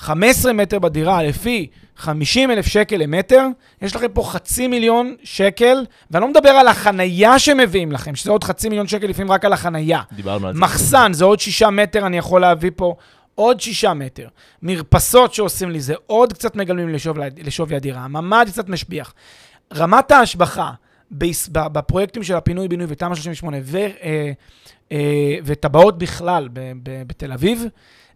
[0.04, 3.48] 15 מטר בדירה, לפי 50 אלף שקל למטר,
[3.82, 8.44] יש לכם פה חצי מיליון שקל, ואני לא מדבר על החנייה שמביאים לכם, שזה עוד
[8.44, 10.02] חצי מיליון שקל לפעמים רק על החנייה.
[10.12, 10.60] דיברנו על זה.
[10.60, 12.96] מחסן, זה עוד שישה מטר, אני יכול להביא פה
[13.36, 14.28] עוד שישה מטר.
[14.62, 16.90] מרפסות שעושים לי, זה עוד קצת מגלמים
[17.44, 18.08] לשווי, הדירה.
[18.08, 19.14] ממ"ד קצת משביח.
[19.76, 20.72] רמת ההשבחה
[21.48, 24.32] בפרויקטים של הפינוי-בינוי ותמ"א 38 ו, אה,
[24.92, 26.50] אה, וטבעות בכלל
[27.08, 27.66] בתל אביב,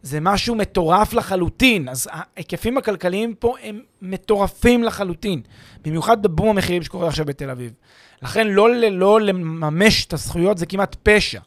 [0.01, 1.89] זה משהו מטורף לחלוטין.
[1.89, 5.41] אז ההיקפים הכלכליים פה הם מטורפים לחלוטין.
[5.85, 7.71] במיוחד בבום המחירים שקורה עכשיו בתל אביב.
[8.21, 11.39] לכן לא, לא לממש את הזכויות זה כמעט פשע.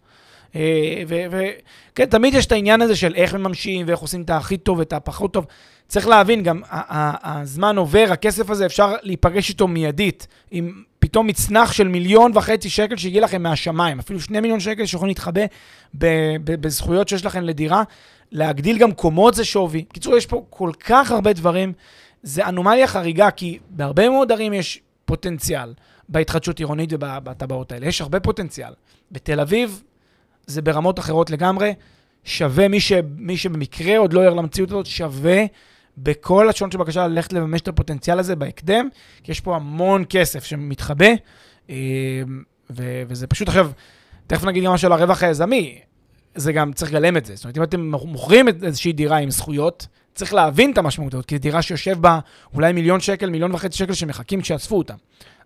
[0.56, 4.78] אה, וכן, תמיד יש את העניין הזה של איך מממשים ואיך עושים את הכי טוב
[4.78, 5.46] ואת הפחות טוב.
[5.88, 10.26] צריך להבין, גם הזמן עובר, הכסף הזה אפשר להיפגש איתו מיידית.
[10.50, 15.08] עם פתאום מצנח של מיליון וחצי שקל שהגיע לכם מהשמיים, אפילו שני מיליון שקל שיכולים
[15.08, 15.40] להתחבא
[16.44, 17.82] בזכויות שיש לכם לדירה.
[18.32, 19.84] להגדיל גם קומות זה שווי.
[19.90, 21.72] בקיצור, יש פה כל כך הרבה דברים.
[22.22, 25.74] זה אנומליה חריגה, כי בהרבה מאוד ערים יש פוטנציאל
[26.08, 27.86] בהתחדשות עירונית ובטבעות האלה.
[27.86, 28.72] יש הרבה פוטנציאל.
[29.12, 29.82] בתל אביב
[30.46, 31.74] זה ברמות אחרות לגמרי.
[32.24, 35.44] שווה, מי, ש, מי שבמקרה עוד לא ער למציאות הזאת, שווה
[35.98, 38.88] בכל לשון של בקשה ללכת לממש את הפוטנציאל הזה בהקדם,
[39.22, 41.06] כי יש פה המון כסף שמתחבא,
[41.70, 41.76] אה,
[42.70, 43.70] ו, וזה פשוט עכשיו,
[44.26, 45.78] תכף נגיד גם משהו על הרווח היזמי,
[46.34, 47.36] זה גם צריך לגלם את זה.
[47.36, 51.34] זאת אומרת, אם אתם מוכרים איזושהי דירה עם זכויות, צריך להבין את המשמעות הזאת, כי
[51.36, 52.18] זו דירה שיושב בה
[52.54, 54.94] אולי מיליון שקל, מיליון וחצי שקל שמחכים שיאספו אותה.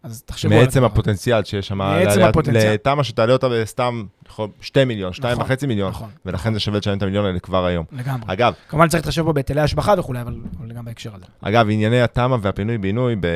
[0.03, 0.93] אז תחשבו על מעצם הדבר הזה.
[0.93, 2.73] הפוטנציאל שיש שם, מעצם ל- ל- הפוטנציאל.
[2.73, 4.05] לתמ"א שתעלה אותה בסתם
[4.61, 7.85] 2 מיליון, 2.5 נכון, מיליון, נכון, ולכן זה שווה לשלם את המיליון האלה כבר היום.
[7.93, 8.25] לגמרי.
[8.27, 10.35] אגב, כמובן צריך להתחשב פה בהיטלי השבחה וכולי, אבל
[10.75, 11.25] גם בהקשר הזה.
[11.41, 13.31] אגב, ענייני התמ"א והפינוי-בינוי, ב- אה,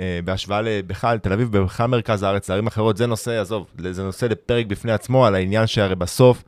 [0.00, 4.26] אה, בהשוואה בכלל, תל אביב, בכלל מרכז הארץ, לערים אחרות, זה נושא, עזוב, זה נושא
[4.26, 6.42] לפרק בפני עצמו, על העניין שהרי בסוף,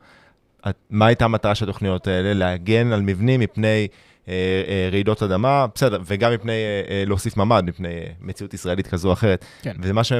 [0.89, 2.33] מה הייתה המטרה של התוכניות האלה?
[2.33, 3.87] להגן על מבנים מפני
[4.27, 4.33] אה,
[4.67, 9.07] אה, רעידות אדמה, בסדר, וגם מפני אה, אה, להוסיף ממ"ד, מפני אה, מציאות ישראלית כזו
[9.07, 9.45] או אחרת.
[9.61, 9.75] כן.
[9.81, 10.13] ומה ש...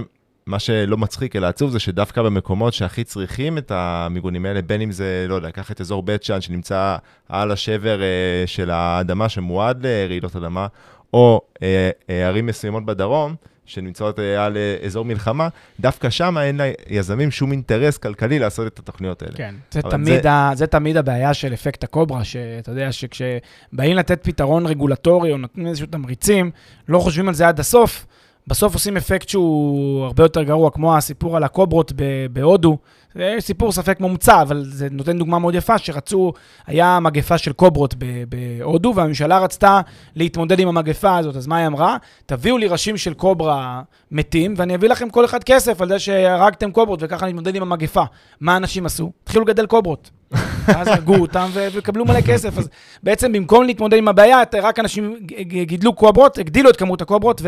[0.50, 4.92] מה שלא מצחיק אלא עצוב זה שדווקא במקומות שהכי צריכים את המיגונים האלה, בין אם
[4.92, 6.98] זה, לא יודע, קח את אזור בית שאן שנמצא
[7.30, 10.68] על השבר אה, של האדמה שמועד לרעידות אדמה,
[11.14, 13.36] או אה, אה, ערים מסוימות בדרום,
[13.70, 15.48] שנמצאות אה, על אה, אזור מלחמה,
[15.80, 19.34] דווקא שם אין ליזמים שום אינטרס כלכלי לעשות את התוכניות האלה.
[19.36, 20.32] כן, זה תמיד, זה...
[20.32, 25.68] ה, זה תמיד הבעיה של אפקט הקוברה, שאתה יודע שכשבאים לתת פתרון רגולטורי או נותנים
[25.68, 26.52] איזשהו תמריצים,
[26.88, 28.06] לא חושבים על זה עד הסוף.
[28.48, 31.94] בסוף עושים אפקט שהוא הרבה יותר גרוע, כמו הסיפור על הקוברות
[32.34, 32.78] בהודו.
[33.16, 36.34] זה סיפור ספק מומצא, אבל זה נותן דוגמה מאוד יפה, שרצו,
[36.68, 37.96] היה מגפה של קוברות
[38.30, 39.82] בהודו, והממשלה רצתה
[40.16, 41.98] להתמודד עם המגפה הזאת, אז מה היא אמרה?
[42.26, 46.72] תביאו לי ראשים של קוברה מתים, ואני אביא לכם כל אחד כסף על זה שהרגתם
[46.72, 48.04] קוברות, וככה נתמודד עם המגפה.
[48.42, 49.12] מה אנשים עשו?
[49.24, 50.10] התחילו לגדל קוברות.
[50.78, 52.58] אז הרגו אותם וקבלו מלא כסף.
[52.58, 52.70] אז
[53.04, 57.42] בעצם במקום להתמודד עם הבעיה, רק אנשים גידלו קוברות, הגדילו את כמות הקוברות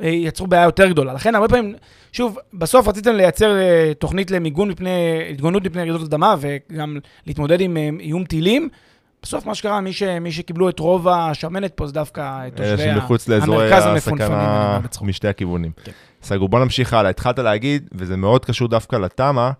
[0.00, 1.12] ויצרו בעיה יותר גדולה.
[1.12, 1.74] לכן הרבה פעמים,
[2.12, 7.76] שוב, בסוף רציתם לייצר אה, תוכנית למיגון מפני, התגוננות מפני רעידות אדמה וגם להתמודד עם
[7.76, 8.68] אה, איום טילים.
[9.22, 12.82] בסוף מה שקרה, מי, ש, מי שקיבלו את רוב השמנת פה זה דווקא תושבי
[13.42, 14.38] המרכז המפונפנים.
[15.02, 15.70] משתי הכיוונים.
[15.84, 15.92] כן.
[16.22, 17.10] סגור, בוא נמשיך הלאה.
[17.10, 19.50] התחלת להגיד, וזה מאוד קשור דווקא לתמ"א,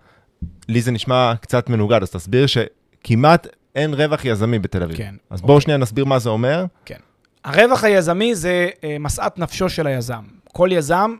[0.68, 4.96] לי זה נשמע קצת מנוגד, אז תסביר שכמעט אין רווח יזמי בתל אביב.
[4.96, 5.14] כן.
[5.30, 5.64] אז בואו אוקיי.
[5.64, 6.64] שנייה נסביר מה זה אומר.
[6.84, 6.98] כן.
[7.44, 10.24] הרווח היזמי זה uh, משאת נפשו של היזם.
[10.52, 11.16] כל יזם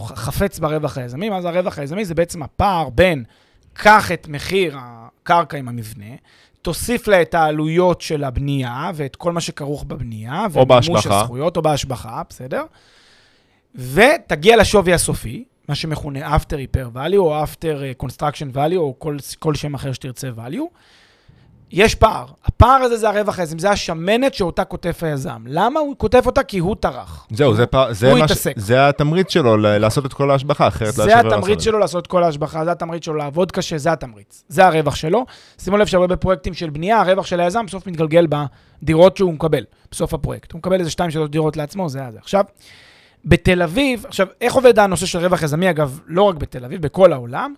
[0.00, 2.04] חפץ ברווח היזמי, מה זה הרווח היזמי?
[2.04, 3.24] זה בעצם הפער בין
[3.72, 6.14] קח את מחיר הקרקע עם המבנה,
[6.62, 11.20] תוסיף לה את העלויות של הבנייה ואת כל מה שכרוך בבנייה, או בהשבחה.
[11.20, 12.64] הזכויות, או בהשבחה, בסדר?
[13.74, 19.16] ותגיע לשווי הסופי, מה שמכונה after repair value, או after אה, construction value, או כל,
[19.38, 20.78] כל שם אחר שתרצה value.
[21.72, 22.24] יש פער.
[22.44, 25.42] הפער הזה זה הרווח היזם, זה השמנת שאותה כותף היזם.
[25.46, 26.42] למה הוא כותף אותה?
[26.42, 27.26] כי הוא טרח.
[27.30, 28.46] זהו, זה, פער, זה, הוא ש...
[28.56, 32.22] זה התמריץ שלו לעשות את כל ההשבחה, אחרת לא זה התמריץ שלו לעשות את כל
[32.22, 34.44] ההשבחה, זה התמריץ שלו לעבוד קשה, זה התמריץ.
[34.48, 35.26] זה הרווח שלו.
[35.58, 38.26] שימו לב שהרבה בפרויקטים של בנייה, הרווח של היזם בסוף מתגלגל
[38.82, 40.52] בדירות שהוא מקבל, בסוף הפרויקט.
[40.52, 40.90] הוא מקבל איזה
[41.24, 42.18] 2-3 דירות לעצמו, זה היה זה.
[42.18, 42.44] עכשיו,
[43.24, 47.12] בתל אביב, עכשיו, איך עובד הנושא של רווח יזמי, אגב, לא רק בתל אביב, בכל
[47.12, 47.54] העולם?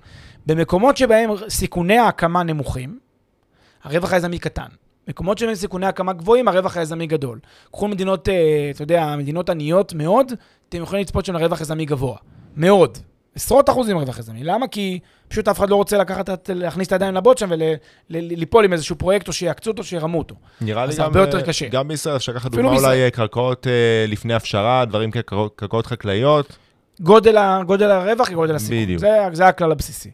[0.47, 2.99] במקומות שבהם סיכוני ההקמה נמוכים,
[3.85, 4.67] הרווח היזמי קטן.
[5.09, 7.39] מקומות שבהם סיכוני הקמה גבוהים, הרווח היזמי גדול.
[7.73, 10.33] קחו מדינות, אה, אתה יודע, מדינות עניות מאוד,
[10.69, 12.17] אתם יכולים לצפות שם לרווח יזמי גבוה.
[12.57, 12.99] מאוד.
[13.35, 14.45] עשרות אחוזים רווח יזמי.
[14.45, 14.69] למה?
[14.69, 17.51] כי פשוט אף אחד לא רוצה לקחת, להכניס את הידיים לבוט שם
[18.11, 20.35] וליפול עם איזשהו פרויקט או שיעקצו אותו, שירמו אותו.
[20.61, 21.69] נראה לי גם, הרבה יותר קשה.
[21.69, 26.57] גם בישראל, אפשר לקחת דוגמה אולי קרקעות אה, לפני הפשרה, דברים כקרקעות חקלאיות.
[27.01, 28.83] גודל, גודל הרווח היא גודל הסיכון.
[28.83, 29.01] בדיוק.
[29.01, 30.11] זה, זה הכלל הבסיסי.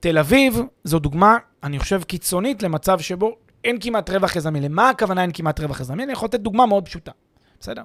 [0.00, 4.60] תל אביב זו דוגמה, אני חושב, קיצונית למצב שבו אין כמעט רווח יזמי.
[4.60, 6.04] למה הכוונה אין כמעט רווח יזמי?
[6.04, 7.12] אני יכול לתת דוגמה מאוד פשוטה,
[7.60, 7.82] בסדר?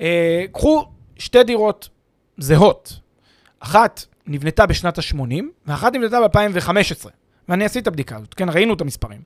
[0.00, 0.84] אה, קחו
[1.18, 1.88] שתי דירות
[2.38, 3.00] זהות.
[3.60, 7.08] אחת נבנתה בשנת ה-80, ואחת נבנתה ב-2015.
[7.48, 9.20] ואני עשיתי את הבדיקה הזאת, כן, ראינו את המספרים.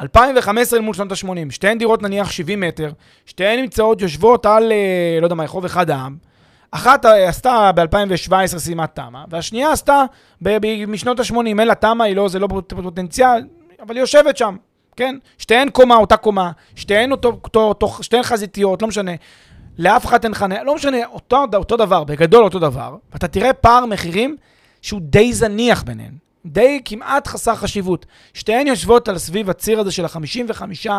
[0.00, 2.92] 2015 מול שנות ה-80, שתיהן דירות נניח 70 מטר,
[3.26, 6.16] שתיהן נמצאות, יושבות על, אה, לא יודע מה, רחוב אחד העם.
[6.74, 10.04] אחת עשתה ב-2017 סיימת תמ"א, והשנייה עשתה
[10.88, 13.46] משנות ה-80, אין לה תמ"א, לא, זה לא פוטנציאל,
[13.82, 14.56] אבל היא יושבת שם,
[14.96, 15.16] כן?
[15.38, 19.12] שתיהן קומה, אותה קומה, שתיהן, אותו, אותו, אותו, שתיהן חזיתיות, לא משנה.
[19.78, 23.86] לאף אחד אין חניה, לא משנה, אותו, אותו דבר, בגדול אותו דבר, ואתה תראה פער
[23.86, 24.36] מחירים
[24.82, 26.14] שהוא די זניח ביניהן,
[26.46, 28.06] די כמעט חסר חשיבות.
[28.34, 30.90] שתיהן יושבות על סביב הציר הזה של ה-55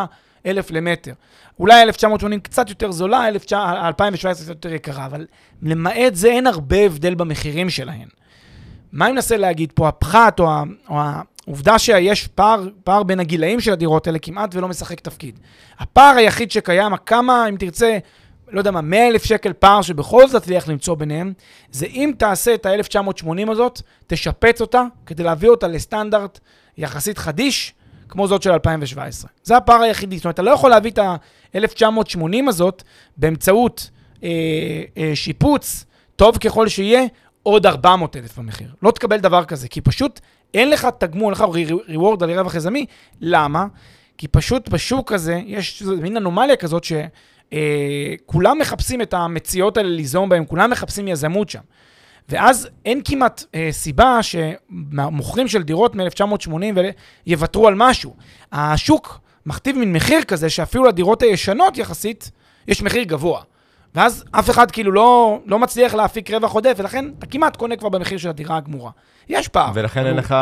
[0.46, 1.12] אלף למטר.
[1.58, 5.26] אולי 1980 קצת יותר זולה, 2017 קצת יותר יקרה, אבל
[5.62, 8.08] למעט זה אין הרבה הבדל במחירים שלהן.
[8.92, 9.88] מה אני מנסה להגיד פה?
[9.88, 10.48] הפחת או,
[10.88, 11.00] או
[11.46, 15.38] העובדה שיש פער, פער בין הגילאים של הדירות האלה כמעט ולא משחק תפקיד.
[15.78, 17.98] הפער היחיד שקיים, הכמה, אם תרצה,
[18.48, 21.32] לא יודע מה, 100 אלף שקל פער שבכל זאת תצליח למצוא ביניהם,
[21.70, 26.40] זה אם תעשה את ה-1980 הזאת, תשפץ אותה כדי להביא אותה לסטנדרט
[26.78, 27.74] יחסית חדיש,
[28.08, 29.30] כמו זאת של 2017.
[29.42, 30.16] זה הפער היחידי.
[30.16, 32.82] זאת אומרת, אתה לא יכול להביא את ה-1980 הזאת
[33.16, 33.90] באמצעות
[34.22, 34.28] אה,
[34.98, 35.84] אה, שיפוץ,
[36.16, 37.02] טוב ככל שיהיה,
[37.42, 38.68] עוד 400 אלף במחיר.
[38.82, 40.20] לא תקבל דבר כזה, כי פשוט
[40.54, 41.54] אין לך תגמול, אין לך
[41.88, 42.86] reward על רווח יזמי.
[43.20, 43.66] למה?
[44.18, 46.92] כי פשוט בשוק הזה יש מין אנומליה כזאת ש...
[47.52, 51.60] אה, כולם מחפשים את המציאות האלה ליזום בהם, כולם מחפשים יזמות שם.
[52.28, 56.52] ואז אין כמעט אה, סיבה שמוכרים של דירות מ-1980
[57.26, 58.14] יוותרו על משהו.
[58.52, 62.30] השוק מכתיב מין מחיר כזה שאפילו לדירות הישנות יחסית,
[62.68, 63.40] יש מחיר גבוה.
[63.94, 67.88] ואז אף אחד כאילו לא, לא מצליח להפיק רווח עודף, ולכן אתה כמעט קונה כבר
[67.88, 68.90] במחיר של הדירה הגמורה.
[69.28, 69.70] יש פער.
[69.74, 70.08] ולכן הוא...
[70.08, 70.34] אין, לך,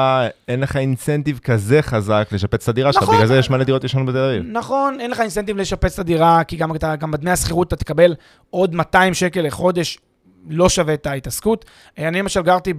[0.48, 3.84] אין לך אינסנטיב כזה חזק לשפץ את הדירה נכון, שלך, בגלל זה יש מלא דירות
[3.84, 4.42] ישנות בתל אביב.
[4.46, 8.14] נכון, אין לך אינסנטיב לשפץ את הדירה, כי גם, גם בדמי השכירות אתה תקבל
[8.50, 9.98] עוד 200 שקל לחודש
[10.48, 11.64] לא שווה את ההתעסקות.
[11.98, 12.72] אה, אני למשל גרתי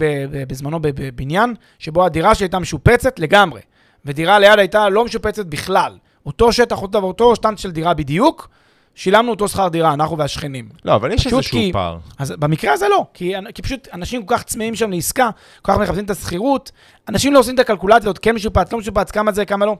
[0.48, 3.60] בזמנו בבניין, שבו הדירה שלי הייתה משופצת לגמרי,
[4.04, 5.98] ודירה ליד הייתה לא משופצת בכלל.
[6.26, 8.48] אותו שטח, אותו, שטנץ של דירה בדיוק,
[8.94, 10.68] שילמנו אותו שכר דירה, אנחנו והשכנים.
[10.84, 11.98] לא, אבל יש איזשהו כי- פער.
[12.18, 15.30] אז במקרה הזה לא, כי, כי פשוט אנשים כל כך צמאים שם לעסקה,
[15.62, 16.72] כל כך מחפשים את השכירות,
[17.08, 19.76] אנשים לא עושים את הקלקולציות, כן משופץ, לא משופץ, כמה זה, כמה לא.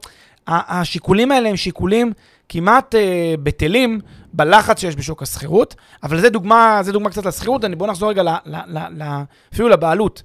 [0.47, 2.13] השיקולים האלה הם שיקולים
[2.49, 4.01] כמעט אה, בטלים
[4.37, 8.23] בלחץ שיש בשוק השכירות, אבל זה דוגמה, זה דוגמה קצת לשכירות, אני- בואו נחזור רגע
[8.23, 9.23] ל, ל, ל, ל,
[9.55, 10.23] אפילו לבעלות.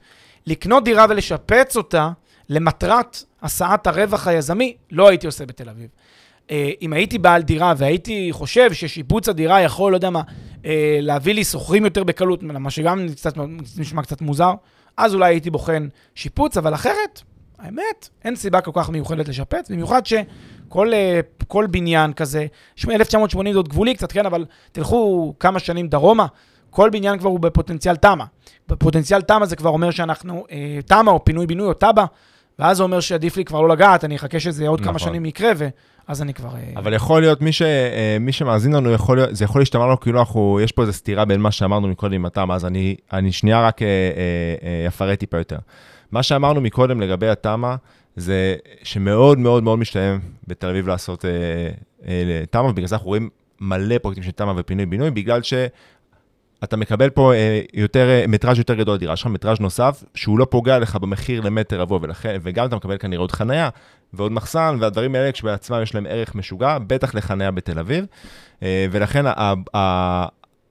[0.47, 2.09] לקנות דירה ולשפץ אותה
[2.49, 5.87] למטרת הסעת הרווח היזמי, לא הייתי עושה בתל אביב.
[6.51, 10.21] אה, אם הייתי בעל דירה והייתי חושב ששיפוץ הדירה יכול, לא יודע מה,
[10.65, 13.33] אה, להביא לי שוכרים יותר בקלות, מה שגם קצת,
[13.77, 14.51] נשמע קצת מוזר,
[14.97, 17.21] אז אולי הייתי בוחן שיפוץ, אבל אחרת,
[17.59, 20.01] האמת, אין סיבה כל כך מיוחדת לשפץ, במיוחד
[20.71, 25.59] שכל אה, כל בניין כזה, שמע, 1980 זה עוד גבולי קצת, כן, אבל תלכו כמה
[25.59, 26.25] שנים דרומה,
[26.69, 28.23] כל בניין כבר הוא בפוטנציאל תמ"א.
[28.69, 32.05] בפוטנציאל תמ"א זה כבר אומר שאנחנו, אה, תמ"א או פינוי-בינוי או תב"ע,
[32.59, 34.99] ואז זה אומר שעדיף לי כבר לא לגעת, אני אחכה שזה עוד כמה נכון.
[34.99, 36.49] שנים יקרה, ואז אני כבר...
[36.55, 39.85] אה, אבל יכול להיות, מי, ש, אה, מי שמאזין לנו, יכול להיות, זה יכול להשתמע
[39.85, 42.95] לו כאילו אנחנו, יש פה איזו סתירה בין מה שאמרנו מקודם עם התמ"א, אז אני,
[43.13, 45.57] אני שנייה רק אה, אה, אה, אפרט טיפה יותר.
[46.11, 47.75] מה שאמרנו מקודם לגבי התמ"א,
[48.15, 51.31] זה שמאוד מאוד מאוד משתלם בתל אביב לעשות אה,
[52.07, 55.53] אה, תמ"א, ובגלל זה אנחנו רואים מלא פרויקטים של תמ"א ופינוי-בינוי, בגלל ש...
[56.63, 60.79] אתה מקבל פה אה, יותר, מטראז' יותר גדול לדירה שלך, מטראז' נוסף, שהוא לא פוגע
[60.79, 61.99] לך במחיר למטר רבוע,
[62.41, 63.69] וגם אתה מקבל כנראה עוד חנייה
[64.13, 68.05] ועוד מחסן, והדברים האלה כשבעצמם יש להם ערך משוגע, בטח לחניה בתל אביב.
[68.61, 69.25] ולכן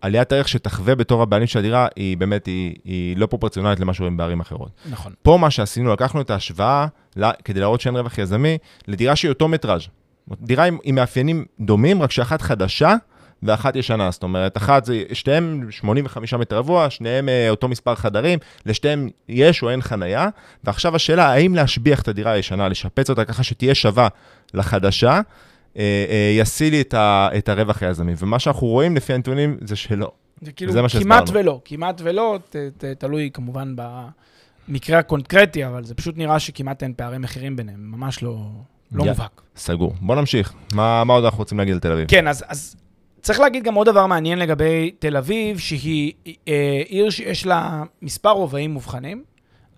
[0.01, 4.17] עליית הערך שתחווה בתור הבעלים של הדירה, היא באמת, היא, היא לא פרופורציונלית למה שרואים
[4.17, 4.71] בערים אחרות.
[4.91, 5.13] נכון.
[5.23, 6.87] פה מה שעשינו, לקחנו את ההשוואה,
[7.17, 8.59] לה- כדי להראות שאין רווח יזמי,
[8.89, 9.83] לדירה שהיא אותו מטראז'.
[10.41, 12.95] דירה עם, עם מאפיינים דומים, רק שאחת חדשה
[13.43, 14.11] ואחת ישנה.
[14.11, 19.63] זאת אומרת, אחת זה, שתיהם 85 מטר רבוע, שניהם אה, אותו מספר חדרים, לשתיהם יש
[19.63, 20.29] או אין חנייה,
[20.65, 24.09] ועכשיו השאלה, האם להשביח את הדירה הישנה, לשפץ אותה ככה שתהיה שווה
[24.55, 25.21] לחדשה,
[26.37, 28.13] ישיא לי את, ה, את הרווח היזמי.
[28.19, 30.11] ומה שאנחנו רואים לפי הנתונים זה שלא.
[30.43, 31.31] זה כאילו זה כמעט.
[31.33, 33.75] ולא, כמעט ולא, ת, ת, תלוי כמובן
[34.69, 38.37] במקרה הקונקרטי, אבל זה פשוט נראה שכמעט אין פערי מחירים ביניהם, ממש לא,
[38.93, 39.11] לא יא.
[39.11, 39.41] מובהק.
[39.57, 39.95] סגור.
[40.01, 40.53] בוא נמשיך.
[40.75, 42.09] מה, מה עוד אנחנו רוצים להגיד על תל אביב?
[42.09, 42.77] כן, אז, אז
[43.23, 46.13] צריך להגיד גם עוד דבר מעניין לגבי תל אביב, שהיא
[46.49, 49.25] אה, עיר שיש לה מספר רובעים מובחנים.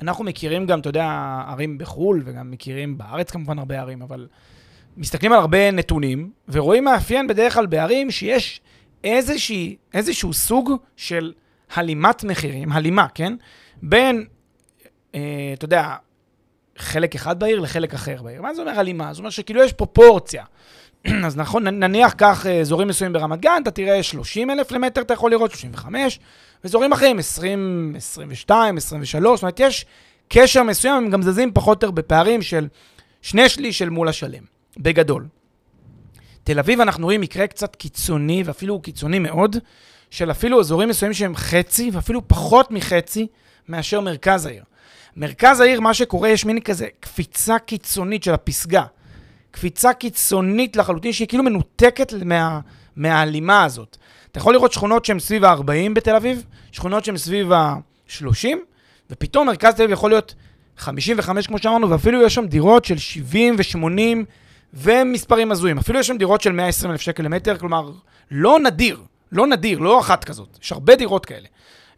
[0.02, 4.26] אנחנו מכירים גם, אתה יודע, ערים בחו"ל, וגם מכירים בארץ כמובן הרבה ערים, אבל
[4.96, 8.60] מסתכלים על הרבה נתונים, ורואים מאפיין בדרך כלל בערים שיש
[9.04, 11.32] איזושהי, איזשהו סוג של
[11.74, 13.34] הלימת מחירים, הלימה, כן?
[13.82, 14.26] בין,
[15.14, 15.20] אה,
[15.54, 15.96] אתה יודע,
[16.78, 18.42] חלק אחד בעיר לחלק אחר בעיר.
[18.42, 19.14] מה זה אומר הלימה?
[19.14, 20.44] זה אומר שכאילו יש פרופורציה.
[21.26, 25.14] אז נכון, נניח כך אה, אזורים מסוימים ברמת גן, אתה תראה 30 אלף למטר, אתה
[25.14, 26.20] יכול לראות 35,
[26.64, 29.86] ואזורים אחרים 20, 22, 23, זאת אומרת, יש
[30.28, 32.68] קשר מסוים, הם גם זזים פחות או יותר בפערים של
[33.22, 34.42] שני שליש של מול השלם,
[34.78, 35.26] בגדול.
[36.44, 39.56] תל אביב אנחנו רואים מקרה קצת קיצוני, ואפילו קיצוני מאוד,
[40.10, 43.26] של אפילו אזורים מסוימים שהם חצי, ואפילו פחות מחצי,
[43.68, 44.64] מאשר מרכז העיר.
[45.16, 48.84] מרכז העיר, מה שקורה, יש מין כזה קפיצה קיצונית של הפסגה.
[49.50, 52.60] קפיצה קיצונית לחלוטין, שהיא כאילו מנותקת מה,
[52.96, 53.96] מההלימה הזאת.
[54.30, 58.48] אתה יכול לראות שכונות שהן סביב ה-40 בתל אביב, שכונות שהן סביב ה-30,
[59.10, 60.34] ופתאום מרכז תל אביב יכול להיות
[60.76, 64.24] 55, כמו שאמרנו, ואפילו יש שם דירות של 70 ו-80
[64.74, 65.78] ומספרים הזויים.
[65.78, 67.90] אפילו יש שם דירות של 120 אלף שקל למטר, כלומר,
[68.30, 69.00] לא נדיר,
[69.32, 70.58] לא נדיר, לא אחת כזאת.
[70.62, 71.46] יש הרבה דירות כאלה.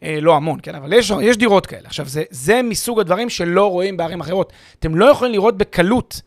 [0.02, 1.86] אה, לא המון, כן, אבל יש, יש דירות כאלה.
[1.86, 4.52] עכשיו, זה, זה מסוג הדברים שלא רואים בערים אחרות.
[4.78, 6.20] אתם לא יכולים לראות בקלות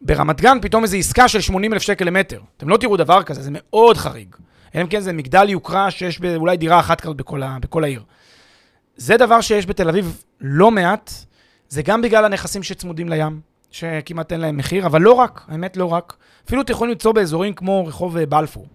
[0.00, 2.40] ברמת גן פתאום איזו עסקה של 80 אלף שקל למטר.
[2.56, 4.36] אתם לא תראו דבר כזה, זה מאוד חריג.
[4.74, 8.02] אלא אם כן זה מגדל יוקרה שיש אולי דירה אחת כזאת בכל, ה, בכל העיר.
[8.96, 11.10] זה דבר שיש בתל אביב לא מעט,
[11.68, 13.40] זה גם בגלל הנכסים שצמודים לים,
[13.76, 16.16] שכמעט אין להם מחיר, אבל לא רק, האמת לא רק.
[16.46, 18.66] אפילו אתם יכולים למצוא באזורים כמו רחוב אה, בלפור,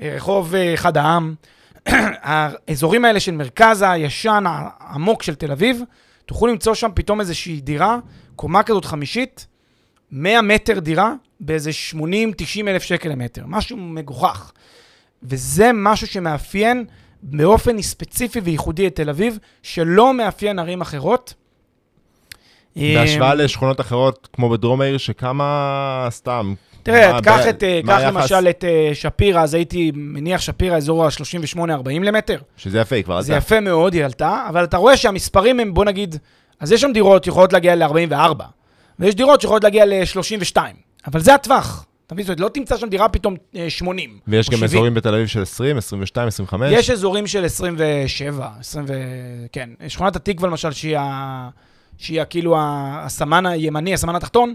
[0.00, 1.34] אה, רחוב אה, אחד העם,
[2.22, 5.82] האזורים האלה של מרכז הישן, העמוק של תל אביב,
[6.26, 7.98] תוכלו למצוא שם פתאום איזושהי דירה,
[8.36, 9.46] קומה כזאת חמישית,
[10.10, 11.98] 100 מטר דירה, באיזה 80-90
[12.68, 14.52] אלף שקל למטר, משהו מגוחך.
[15.22, 16.84] וזה משהו שמאפיין
[17.22, 21.34] באופן ספציפי וייחודי את תל אביב, שלא מאפיין ערים אחרות.
[22.76, 26.54] בהשוואה לשכונות אחרות, כמו בדרום העיר, שכמה סתם.
[26.82, 28.00] תראה, קח את, אה, קח?
[28.06, 32.38] למשל את אה, שפירא, אז הייתי מניח שפירא אזור ה-38-40 למטר.
[32.56, 33.46] שזה יפה, היא כבר זה עלתה.
[33.46, 36.16] יפה מאוד, היא עלתה, אבל אתה רואה שהמספרים הם, בוא נגיד,
[36.60, 38.42] אז יש שם דירות שיכולות להגיע ל-44,
[38.98, 40.56] ויש דירות שיכולות להגיע ל-32,
[41.06, 41.86] אבל זה הטווח.
[42.06, 42.26] אתה מבין?
[42.26, 44.18] זאת אומרת, לא תמצא שם דירה פתאום אה, 80.
[44.28, 44.64] ויש או גם 70.
[44.64, 46.72] אזורים בתל אביב של 20, 22, 25.
[46.72, 48.92] יש אזורים של 27, 20 ו...
[49.52, 49.70] כן.
[49.88, 51.48] שכונת התקווה למשל, שהיא, ה...
[51.98, 54.54] שהיא כאילו הסמן הימני, הסמן התחתון,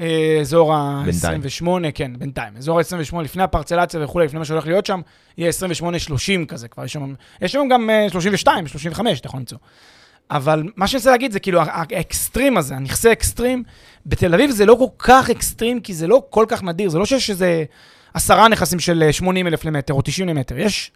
[0.00, 2.56] אה, אזור ה-28, כן, בינתיים.
[2.56, 5.00] אזור ה-28, לפני הפרצלציה וכולי, לפני מה שהולך להיות שם,
[5.38, 6.84] יהיה 28-30 כזה כבר.
[6.84, 9.58] יש שם, יש שם גם אה, 32, 35, אתה יכול למצוא.
[10.30, 13.62] אבל מה שאני רוצה להגיד זה כאילו, האקסטרים הזה, הנכסי אקסטרים,
[14.06, 17.06] בתל אביב זה לא כל כך אקסטרים, כי זה לא כל כך נדיר, זה לא
[17.06, 17.64] שיש איזה
[18.14, 20.92] עשרה נכסים של אה, 80 אלף למטר או 90 למטר, יש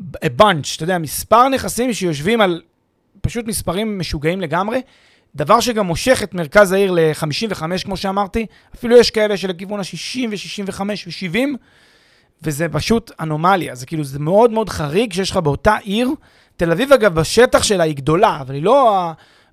[0.00, 2.62] a bunch, אתה יודע, מספר נכסים שיושבים על
[3.22, 4.80] פשוט מספרים משוגעים לגמרי,
[5.34, 10.80] דבר שגם מושך את מרכז העיר ל-55, כמו שאמרתי, אפילו יש כאלה שלכיוון ה-60 ו-65
[10.80, 11.38] ו-70,
[12.42, 16.10] וזה פשוט אנומליה, זה כאילו, זה מאוד מאוד חריג שיש לך באותה עיר,
[16.56, 19.10] תל אביב אגב, בשטח שלה היא גדולה, אבל היא לא,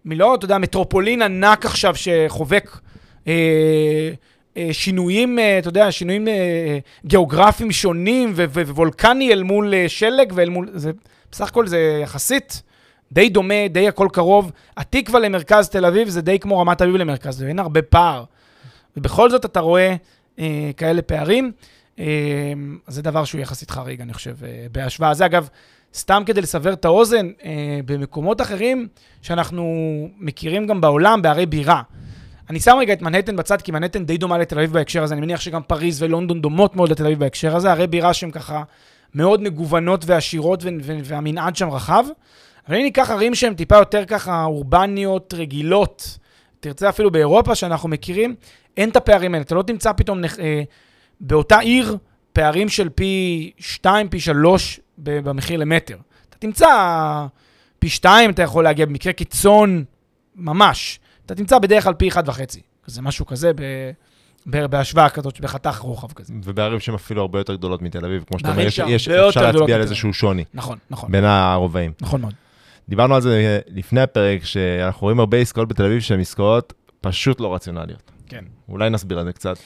[0.09, 2.79] היא לא, אתה יודע, מטרופולין ענק עכשיו שחובק
[3.27, 3.33] אה,
[4.57, 9.85] אה, שינויים, אה, אתה יודע, שינויים אה, גיאוגרפיים שונים ו- ו- ווולקני אל מול אה,
[9.87, 10.91] שלג ואל מול, זה,
[11.31, 12.61] בסך הכל זה יחסית
[13.11, 14.51] די דומה, די הכל קרוב.
[14.77, 18.23] התקווה למרכז תל אביב זה די כמו רמת אביב למרכז, ואין הרבה פער.
[18.97, 19.95] ובכל זאת אתה רואה
[20.39, 21.51] אה, כאלה פערים.
[21.99, 22.53] אה,
[22.87, 25.13] זה דבר שהוא יחסית חריג, אני חושב, אה, בהשוואה.
[25.13, 25.49] זה אגב,
[25.93, 28.87] סתם כדי לסבר את האוזן, אה, במקומות אחרים
[29.21, 29.63] שאנחנו
[30.17, 31.81] מכירים גם בעולם, בערי בירה.
[32.49, 35.13] אני שם רגע את מנהטן בצד, כי מנהטן די דומה לתל אביב בהקשר הזה.
[35.13, 37.71] אני מניח שגם פריז ולונדון דומות מאוד לתל אביב בהקשר הזה.
[37.71, 38.63] ערי בירה שהן ככה
[39.15, 40.63] מאוד מגוונות ועשירות,
[41.03, 42.05] והמנעד שם רחב.
[42.69, 46.17] אבל אם ניקח ערים שהן טיפה יותר ככה אורבניות, רגילות,
[46.59, 48.35] תרצה אפילו באירופה שאנחנו מכירים,
[48.77, 49.43] אין את הפערים האלה.
[49.43, 50.61] אתה לא תמצא פתאום נח- אה,
[51.21, 51.97] באותה עיר
[52.33, 55.97] פערים של פי 2, פי 3 במחיר למטר.
[56.29, 56.67] אתה תמצא
[57.79, 59.83] פי 2, אתה יכול להגיע במקרה קיצון
[60.35, 60.99] ממש.
[61.25, 62.15] אתה תמצא בדרך כלל פי 1.5.
[62.85, 63.91] זה משהו כזה ב...
[64.69, 66.33] בהשוואה כזאת, בחתך רוחב כזה.
[66.43, 69.75] ובערים שהן אפילו הרבה יותר גדולות מתל אביב, כמו שאתה אומר, יש- יש- אפשר להצביע
[69.75, 71.91] על איזשהו שוני נכון, נכון, בין הרובעים.
[72.01, 72.33] נכון מאוד.
[72.89, 77.53] דיברנו על זה לפני הפרק, שאנחנו רואים הרבה עסקאות בתל אביב שהן עסקאות פשוט לא
[77.53, 78.11] רציונליות.
[78.27, 78.43] כן.
[78.69, 79.57] אולי נסביר על זה קצת.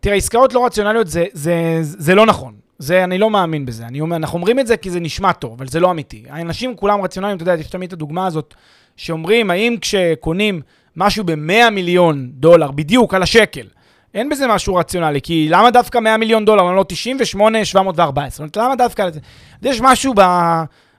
[0.00, 2.54] תראה, עסקאות לא רציונליות זה, זה, זה לא נכון.
[2.78, 3.86] זה, אני לא מאמין בזה.
[3.86, 6.24] אני אומר, אנחנו אומרים את זה כי זה נשמע טוב, אבל זה לא אמיתי.
[6.28, 8.54] האנשים כולם רציונליים, אתה יודע, יש תמיד את הדוגמה הזאת,
[8.96, 10.60] שאומרים, האם כשקונים
[10.96, 13.66] משהו ב-100 מיליון דולר, בדיוק על השקל,
[14.14, 18.46] אין בזה משהו רציונלי, כי למה דווקא 100 מיליון דולר, לא 98, 714?
[18.46, 19.10] זאת אומרת, למה דווקא...
[19.10, 19.20] זה?
[19.62, 20.20] יש משהו ב,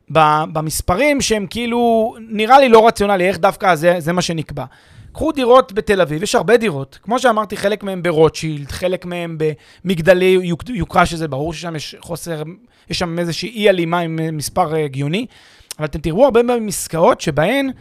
[0.10, 4.66] במספרים שהם כאילו, נראה לי לא רציונלי, איך דווקא זה, זה מה שנקבע.
[5.12, 6.99] קחו דירות בתל אביב, יש הרבה דירות.
[7.03, 9.38] כמו שאמרתי, חלק מהם ברוטשילד, חלק מהם
[9.86, 12.43] במגדלי יוק, יוקרה, שזה ברור ששם יש חוסר,
[12.89, 15.26] יש שם איזושהי אי-הלימה עם אה, מספר אה, הגיוני,
[15.80, 17.72] אבל אתם תראו הרבה פעמים עסקאות שבהן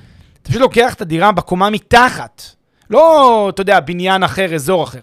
[0.43, 2.43] אתה פשוט לוקח את הדירה בקומה מתחת.
[2.91, 5.01] לא, אתה יודע, בניין אחר, אזור אחר.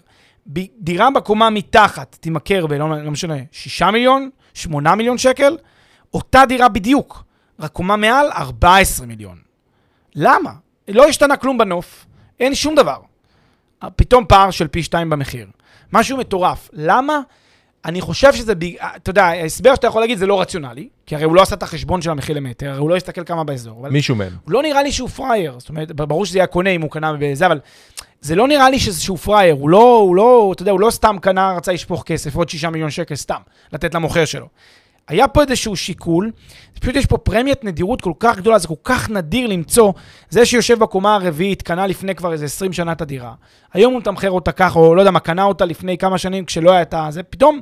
[0.78, 5.56] דירה בקומה מתחת תימכר ב, לא, לא משנה, 6 מיליון, 8 מיליון שקל,
[6.14, 7.24] אותה דירה בדיוק,
[7.60, 9.38] רק קומה מעל 14 מיליון.
[10.14, 10.52] למה?
[10.88, 12.06] לא השתנה כלום בנוף,
[12.40, 12.98] אין שום דבר.
[13.96, 15.46] פתאום פער של פי שתיים במחיר.
[15.92, 16.70] משהו מטורף.
[16.72, 17.20] למה?
[17.84, 18.64] אני חושב שזה, ב...
[18.96, 21.62] אתה יודע, ההסבר שאתה יכול להגיד זה לא רציונלי, כי הרי הוא לא עשה את
[21.62, 23.88] החשבון של המחיר למטר, הרי הוא לא הסתכל כמה באזור.
[23.88, 24.32] מישהו מהם.
[24.48, 25.58] לא נראה לי שהוא פראייר.
[25.58, 27.60] זאת אומרת, ברור שזה היה קונה אם הוא קנה בזה, אבל
[28.20, 29.54] זה לא נראה לי שזה שהוא פראייר.
[29.54, 32.70] הוא לא, הוא לא, אתה יודע, הוא לא סתם קנה, רצה לשפוך כסף, עוד שישה
[32.70, 33.40] מיליון שקל סתם,
[33.72, 34.48] לתת למוכר שלו.
[35.08, 36.30] היה פה איזשהו שיקול,
[36.80, 39.92] פשוט יש פה פרמיית נדירות כל כך גדולה, זה כל כך נדיר למצוא,
[40.30, 43.32] זה שיושב בקומה הרביעית, קנה לפני כבר איזה 20 שנה את הדירה,
[43.72, 46.82] היום הוא מתמחר אותה ככה, או לא יודע מה, קנה אותה לפני כמה שנים כשלא
[46.82, 47.60] את זה, פתאום,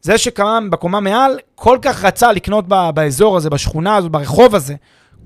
[0.00, 4.74] זה שקנה בקומה מעל, כל כך רצה לקנות ב- באזור הזה, בשכונה הזאת, ברחוב הזה,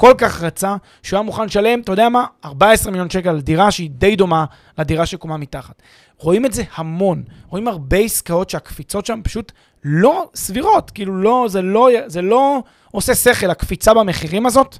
[0.00, 2.24] כל כך רצה, שהוא היה מוכן לשלם, אתה יודע מה?
[2.44, 4.44] 14 מיליון שקל על דירה שהיא די דומה
[4.78, 5.82] לדירה שקומה מתחת.
[6.18, 9.52] רואים את זה המון, רואים הרבה עסקאות שהקפיצות שם פשוט
[9.84, 14.78] לא סבירות, כאילו לא, זה לא, זה לא עושה שכל, הקפיצה במחירים הזאת.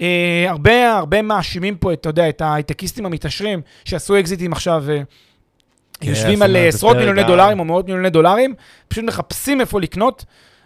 [0.00, 5.02] אה, הרבה, הרבה מאשימים פה, אתה יודע, את ההייטקיסטים המתעשרים שעשו אקזיטים עכשיו, אה,
[6.02, 7.24] יושבים על אה, עשרות מיליוני.
[7.24, 8.54] דולרים או מאות מיליוני דולרים,
[8.88, 10.24] פשוט מחפשים איפה לקנות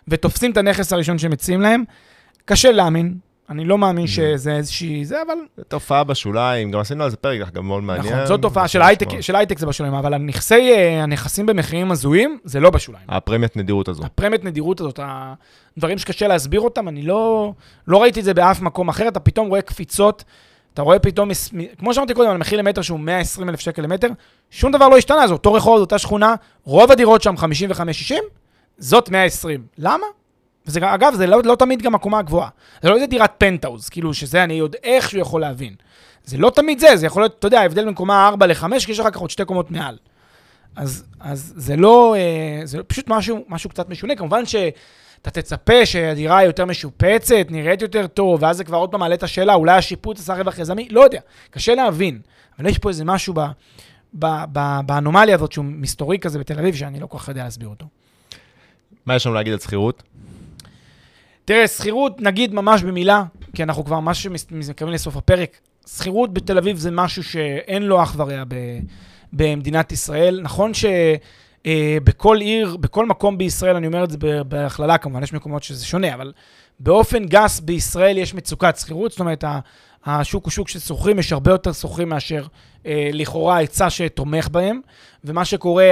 [0.08, 1.84] ותופסים את הנכס הראשון שמציעים להם.
[2.44, 3.14] קשה להאמין,
[3.50, 5.04] אני לא מאמין שזה איזושהי...
[5.04, 8.14] זה, אבל זו תופעה בשוליים, גם עשינו על זה פרק, גם מאוד מעניין.
[8.14, 8.82] נכון, זאת תופעה של.
[8.82, 13.06] הייטק, של הייטק זה בשוליים, אבל הנכסי, אה, הנכסים במחירים הזויים, זה לא בשוליים.
[13.08, 14.04] הפרמיית נדירות הזו.
[14.04, 15.00] הפרמיית נדירות הזאת,
[15.76, 17.52] הדברים שקשה להסביר אותם, אני לא,
[17.88, 20.24] לא ראיתי את זה באף מקום אחר, אתה פתאום רואה קפיצות,
[20.74, 21.28] אתה רואה פתאום,
[21.78, 24.08] כמו שאמרתי קודם, על מחיר למטר שהוא 120 אלף שקל למטר,
[24.50, 26.34] שום דבר לא השתנה, זה אותו רחוב, זו אותה שכונה,
[26.64, 27.34] רוב הדירות שם
[28.10, 28.14] 55-60,
[28.78, 29.62] זאת 120.
[29.78, 30.06] למה?
[30.66, 32.48] וזה, אגב, זה לא, לא תמיד גם הקומה הגבוהה.
[32.82, 35.74] זה לא איזה דירת פנטהאוז, כאילו שזה אני עוד איכשהו יכול להבין.
[36.24, 38.92] זה לא תמיד זה, זה יכול להיות, אתה יודע, ההבדל בין קומה 4 ל-5, כי
[38.92, 39.96] יש לך ככה עוד שתי קומות מעל.
[40.76, 44.16] אז, אז זה לא, אה, זה פשוט משהו, משהו קצת משונה.
[44.16, 49.14] כמובן שאתה תצפה שהדירה יותר משופצת, נראית יותר טוב, ואז זה כבר עוד פעם מעלה
[49.14, 52.20] את השאלה, אולי השיפוץ עשה רווח יזמי, לא יודע, קשה להבין.
[52.58, 53.40] אבל יש פה איזה משהו ב,
[54.14, 57.68] ב, ב, באנומליה הזאת שהוא מסתורי כזה בתל אביב, שאני לא כל כך יודע להסביר
[57.68, 57.86] אותו.
[59.06, 60.02] מה יש לנו להגיד על שכירות?
[61.46, 63.24] תראה, שכירות, נגיד ממש במילה,
[63.54, 68.14] כי אנחנו כבר ממש מתקרבים לסוף הפרק, שכירות בתל אביב זה משהו שאין לו אח
[68.16, 68.42] ורע
[69.32, 70.40] במדינת ישראל.
[70.42, 74.18] נכון שבכל עיר, בכל מקום בישראל, אני אומר את זה
[74.48, 76.32] בהכללה כמובן, יש מקומות שזה שונה, אבל
[76.80, 79.44] באופן גס בישראל יש מצוקת שכירות, זאת אומרת,
[80.06, 82.46] השוק הוא שוק של שוכרים, יש הרבה יותר שוכרים מאשר
[82.86, 84.80] אה, לכאורה היצע שתומך בהם,
[85.24, 85.84] ומה שקורה,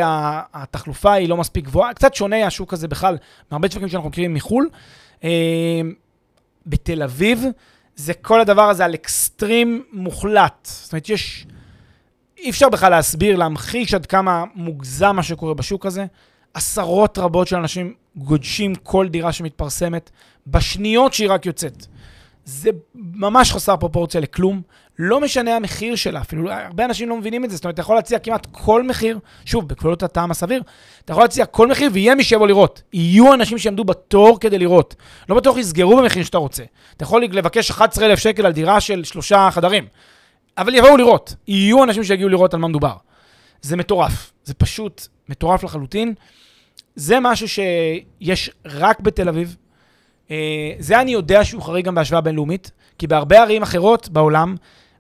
[0.54, 3.16] התחלופה היא לא מספיק גבוהה, קצת שונה השוק הזה בכלל
[3.50, 4.68] מהרבה שווקים שאנחנו מכירים מחו"ל.
[5.24, 5.80] אה,
[6.66, 7.44] בתל אביב,
[7.96, 10.68] זה כל הדבר הזה על אקסטרים מוחלט.
[10.70, 11.46] זאת אומרת, יש...
[12.38, 16.06] אי אפשר בכלל להסביר, להמחיש עד כמה מוגזם מה שקורה בשוק הזה.
[16.54, 20.10] עשרות רבות של אנשים גודשים כל דירה שמתפרסמת
[20.46, 21.86] בשניות שהיא רק יוצאת.
[22.44, 24.62] זה ממש חסר פרופורציה לכלום.
[24.98, 27.56] לא משנה המחיר שלה, אפילו הרבה אנשים לא מבינים את זה.
[27.56, 30.62] זאת אומרת, אתה יכול להציע כמעט כל מחיר, שוב, בגבולות הטעם הסביר,
[31.04, 32.82] אתה יכול להציע כל מחיר ויהיה מי שיבוא לראות.
[32.92, 34.94] יהיו אנשים שיעמדו בתור כדי לראות.
[35.28, 36.62] לא בטוח יסגרו במחיר שאתה רוצה.
[36.96, 39.86] אתה יכול לבקש 11,000 שקל על דירה של שלושה חדרים,
[40.58, 41.34] אבל יבואו לראות.
[41.48, 42.96] יהיו אנשים שיגיעו לראות על מה מדובר.
[43.62, 44.32] זה מטורף.
[44.44, 46.14] זה פשוט מטורף לחלוטין.
[46.96, 49.56] זה משהו שיש רק בתל אביב.
[50.30, 54.56] אה, זה אני יודע שהוא חריג גם בהשוואה בינלאומית, כי בהרבה ערים אחרות בעולם,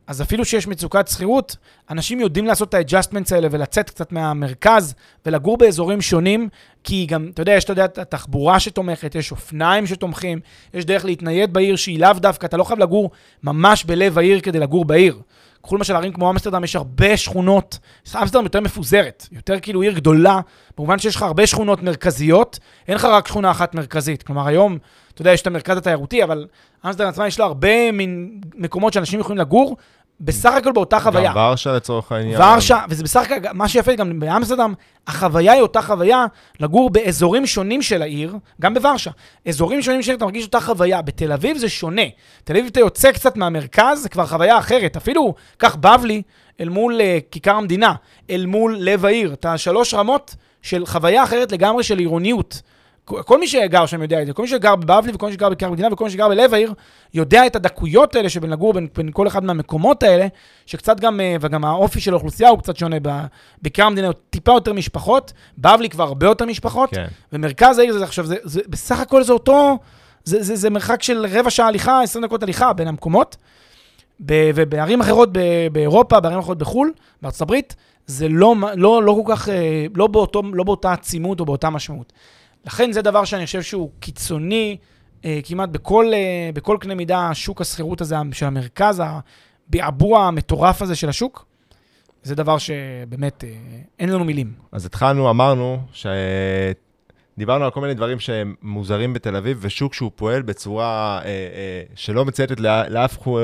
[0.06, 1.56] אז אפילו שיש מצוקת שכירות,
[1.90, 4.94] אנשים יודעים לעשות את ה adjustments האלה ולצאת קצת מהמרכז
[5.26, 6.48] ולגור באזורים שונים,
[6.84, 10.40] כי גם, אתה יודע, יש, אתה יודע, התחבורה שתומכת, יש אופניים שתומכים,
[10.74, 13.10] יש דרך להתנייד בעיר שהיא לאו דווקא, אתה לא חייב לגור
[13.42, 15.18] ממש בלב העיר כדי לגור בעיר.
[15.64, 17.78] קחו למשל ערים כמו אמסטרדם, יש הרבה שכונות,
[18.22, 20.40] אמסטרדם יותר מפוזרת, יותר כאילו עיר גדולה,
[20.76, 22.58] במובן שיש לך הרבה שכונות מרכזיות,
[22.88, 24.22] אין לך רק שכונה אחת מרכזית.
[24.22, 24.78] כלומר, היום,
[25.14, 26.46] אתה יודע, יש את המרכז התיירותי, אבל
[26.86, 29.76] אמסטרדם עצמה יש לה הרבה מין מקומות שאנשים יכולים לגור,
[30.20, 31.30] בסך הכל באותה חוויה.
[31.30, 32.40] גם ורשה לצורך העניין.
[32.40, 34.74] ורשה, וזה בסך הכל, מה שיפה גם באמסטרדם,
[35.06, 36.26] החוויה היא אותה חוויה
[36.60, 39.10] לגור באזורים שונים של העיר, גם בוורשה.
[39.48, 41.02] אזורים שונים של אתה מרגיש אותה חוויה.
[41.02, 42.02] בתל אביב זה שונה.
[42.44, 44.96] תל אביב אתה יוצא קצת מהמרכז, זה כבר חוויה אחרת.
[44.96, 46.22] אפילו, קח בבלי
[46.60, 47.94] אל מול uh, כיכר המדינה,
[48.30, 49.32] אל מול לב העיר.
[49.32, 52.62] אתה שלוש רמות של חוויה אחרת לגמרי של עירוניות.
[53.04, 55.66] כל מי שגר שם יודע את זה, כל מי שגר בבבלי וכל מי שגר בכיכר
[55.66, 56.74] המדינה וכל מי שגר בלב העיר,
[57.14, 60.26] יודע את הדקויות האלה שבין לגור בין, בין כל אחד מהמקומות האלה,
[60.66, 62.96] שקצת גם, אה, וגם האופי של האוכלוסייה הוא קצת שונה.
[63.62, 67.06] בכיכר המדינה הוא טיפה יותר משפחות, בבלי כבר הרבה יותר משפחות, כן.
[67.32, 69.78] ומרכז העיר זה עכשיו, זה, זה, בסך הכל זה אותו,
[70.24, 73.36] זה, זה, זה מרחק של רבע שעה הליכה, 20 דקות הליכה בין המקומות.
[74.26, 75.38] ב, ובערים אחרות ב,
[75.72, 76.92] באירופה, בערים אחרות בחו"ל,
[77.22, 77.76] בארצות הברית,
[78.06, 82.12] זה לא, לא, לא כל כך, אה, לא, באותו, לא באותה עצימות או באותה משמעות.
[82.66, 84.76] לכן זה דבר שאני חושב שהוא קיצוני
[85.24, 89.02] אה, כמעט בכל, אה, בכל קנה מידה, שוק השכירות הזה של המרכז,
[89.68, 91.46] הביעבוע המטורף הזה של השוק.
[92.22, 93.50] זה דבר שבאמת אה,
[93.98, 94.52] אין לנו מילים.
[94.72, 100.42] אז התחלנו, אמרנו, שדיברנו על כל מיני דברים שהם מוזרים בתל אביב, ושוק שהוא פועל
[100.42, 103.38] בצורה אה, אה, שלא מצייתת לאף חוק,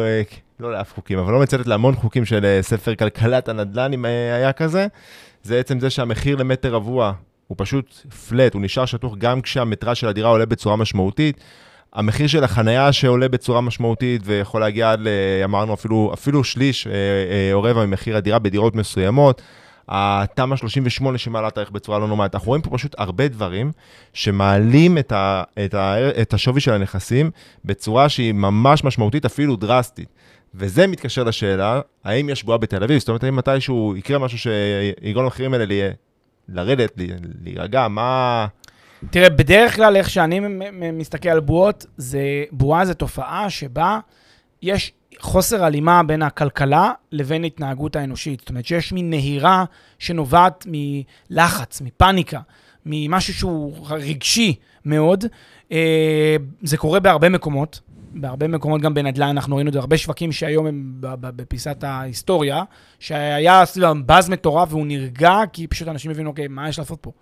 [0.60, 4.34] לא לאף חוקים, אבל לא מצייתת להמון חוקים של אה, ספר כלכלת הנדל"ן, אם אה,
[4.34, 4.86] היה כזה.
[5.42, 7.12] זה עצם זה שהמחיר למטר רבוע
[7.50, 7.94] הוא פשוט
[8.28, 11.40] פלט, הוא נשאר שטוח גם כשהמטרה של הדירה עולה בצורה משמעותית.
[11.92, 15.00] המחיר של החנייה שעולה בצורה משמעותית ויכול להגיע עד,
[15.44, 19.42] אמרנו, אפילו, אפילו שליש אה, אה, או רבע ממחיר הדירה בדירות מסוימות.
[19.88, 22.34] התמ"א 38 שמעלה את הערך בצורה לא נורמלית.
[22.34, 23.72] אנחנו רואים פה פשוט הרבה דברים
[24.12, 27.30] שמעלים את, ה, את, ה, את השווי של הנכסים
[27.64, 30.08] בצורה שהיא ממש משמעותית, אפילו דרסטית.
[30.54, 32.98] וזה מתקשר לשאלה, האם יש בועה בתל אביב?
[32.98, 35.64] זאת אומרת, האם מתישהו יקרה משהו שיגרום למחירים האלה
[36.52, 36.92] לרדת,
[37.44, 38.46] להירגע, מה...
[39.10, 40.40] תראה, בדרך כלל, איך שאני
[40.92, 43.98] מסתכל על בועות, זה, בועה זה תופעה שבה
[44.62, 48.40] יש חוסר הלימה בין הכלכלה לבין התנהגות האנושית.
[48.40, 49.64] זאת אומרת שיש מין נהירה
[49.98, 52.40] שנובעת מלחץ, מפניקה,
[52.86, 55.24] ממשהו שהוא רגשי מאוד.
[55.72, 57.80] אה, זה קורה בהרבה מקומות.
[58.14, 62.62] בהרבה מקומות גם בנדל"ן, אנחנו ראינו את זה, הרבה שווקים שהיום הם בפיסת ההיסטוריה,
[62.98, 67.12] שהיה סביבם באז מטורף והוא נרגע, כי פשוט אנשים הבינו, אוקיי, מה יש לעשות פה?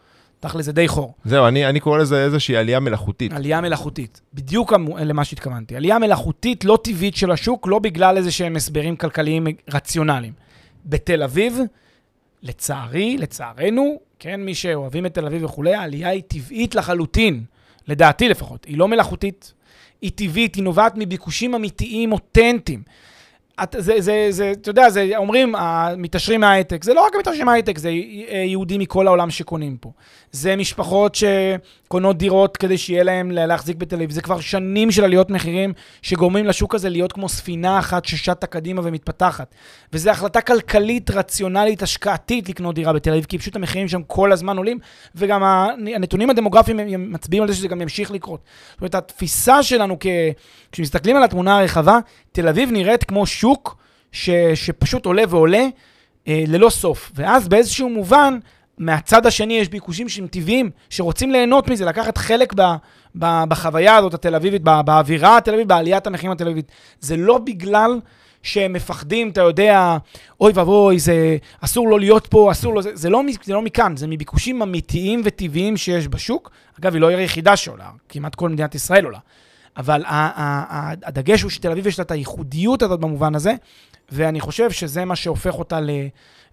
[0.41, 1.15] תכל'ס זה די חור.
[1.25, 3.33] זהו, אני, אני קורא לזה איזושהי עלייה מלאכותית.
[3.33, 5.77] עלייה מלאכותית, בדיוק למה שהתכוונתי.
[5.77, 10.33] עלייה מלאכותית לא טבעית של השוק, לא בגלל איזה שהם הסברים כלכליים רציונליים.
[10.87, 11.59] בתל אביב,
[12.43, 17.45] לצערי, לצערנו, כן, מי שאוהבים את תל אביב וכולי, העלייה היא טבעית לחלוטין,
[17.89, 18.65] לדעתי לפחות.
[18.65, 19.55] היא לא מלאכותית,
[20.03, 22.83] היא טבעית, היא נובעת מביקושים אמיתיים, אותנטיים.
[23.63, 27.79] את, זה, זה, זה, אתה יודע, זה, אומרים, המתעשרים מההייטק, זה לא רק המתעשרים מההייטק,
[27.79, 27.91] זה
[28.47, 29.91] יהודים מכל העולם שקונים פה.
[30.33, 34.11] זה משפחות שקונות דירות כדי שיהיה להם להחזיק בתל אביב.
[34.11, 38.81] זה כבר שנים של עליות מחירים שגורמים לשוק הזה להיות כמו ספינה אחת ששטה קדימה
[38.85, 39.55] ומתפתחת.
[39.93, 44.57] וזו החלטה כלכלית, רציונלית, השקעתית לקנות דירה בתל אביב, כי פשוט המחירים שם כל הזמן
[44.57, 44.79] עולים,
[45.15, 45.43] וגם
[45.95, 48.41] הנתונים הדמוגרפיים מצביעים על זה שזה גם ימשיך לקרות.
[48.71, 50.07] זאת אומרת, התפיסה שלנו, כ...
[50.73, 51.99] כשמסתכלים על התמונה הרחבה,
[52.39, 53.77] תל אביב נראית כמו שוק
[54.13, 54.31] ש...
[54.55, 55.67] שפשוט עולה ועולה
[56.29, 57.13] אה, ללא סוף.
[57.15, 58.39] ואז באיזשהו מובן,
[58.79, 62.63] מהצד השני יש ביקושים שהם טבעיים, שרוצים ליהנות מזה, לקחת חלק ב,
[63.19, 66.73] ב, בחוויה הזאת התל אביבית, ב, באווירה התל אביבית, בעליית המחירים התל אביבית.
[67.01, 68.01] זה לא בגלל
[68.43, 69.97] שהם מפחדים, אתה יודע,
[70.41, 73.97] אוי ואבוי, זה אסור לו להיות פה, אסור לו, זה, זה, לא, זה לא מכאן,
[73.97, 76.51] זה מביקושים אמיתיים וטבעיים שיש בשוק.
[76.81, 79.19] אגב, היא לא עיר היחידה שעולה, כמעט כל מדינת ישראל עולה.
[79.79, 80.03] אבל
[81.03, 83.55] הדגש הוא שתל אביב יש לה את הייחודיות הזאת במובן הזה,
[84.11, 85.79] ואני חושב שזה מה שהופך אותה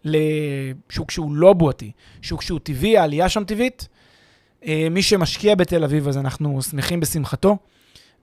[0.03, 3.87] לשוק שהוא לא בועתי, שוק שהוא טבעי, העלייה שם טבעית.
[4.65, 7.57] אה, מי שמשקיע בתל אביב, אז אנחנו שמחים בשמחתו.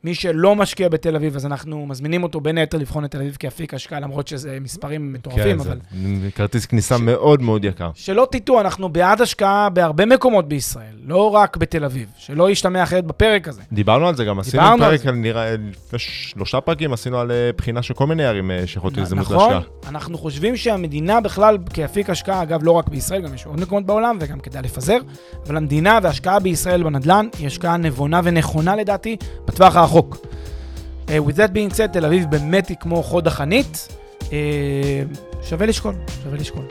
[0.05, 3.37] מי שלא משקיע בתל אביב, אז אנחנו מזמינים אותו בין היתר לבחון את תל אביב
[3.39, 5.79] כאפיק השקעה, למרות שזה מספרים מטורפים, כן, אבל...
[6.23, 7.01] זה כרטיס כניסה ש...
[7.01, 7.91] מאוד מאוד יקר.
[7.95, 13.05] שלא תטעו, אנחנו בעד השקעה בהרבה מקומות בישראל, לא רק בתל אביב, שלא ישתמע אחרת
[13.05, 13.63] בפרק הזה.
[13.73, 17.83] דיברנו על זה גם, עשינו פרק, על נראה, לפני שלושה פרקים עשינו על אה, בחינה
[17.83, 19.59] של כל מיני ערים אה, שיכולות להזדמנות נכון, להשקעה.
[19.59, 23.87] נכון, אנחנו חושבים שהמדינה בכלל, כאפיק השקעה, אגב, לא רק בישראל, גם יש עוד מקומות
[23.87, 24.99] בעולם, וגם כדאי לפזר,
[25.47, 30.27] אבל המדינה וההשקעה בישראל בנדל"ן היא השקעה נבונה ונכונה לדעתי, בטווח הרחוק.
[31.07, 33.89] Uh, with that being said, תל אביב באמת היא כמו חוד החנית.
[34.21, 34.31] Uh,
[35.43, 36.65] שווה לשקול, שווה לשקול.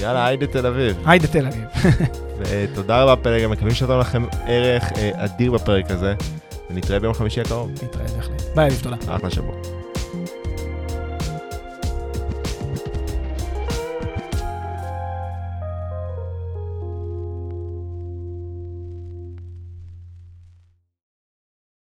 [0.00, 0.96] יאללה, היידה תל אביב.
[1.06, 1.64] היידה תל אביב.
[2.38, 6.14] ותודה רבה פלג, מקווים שנתנו לכם ערך uh, אדיר בפרק הזה,
[6.70, 7.70] ונתראה ביום חמישי הקרוב.
[7.70, 8.42] נתראה בהחלט.
[8.54, 8.96] ביי, אביב, תודה.
[9.16, 9.83] אחלה שבוע.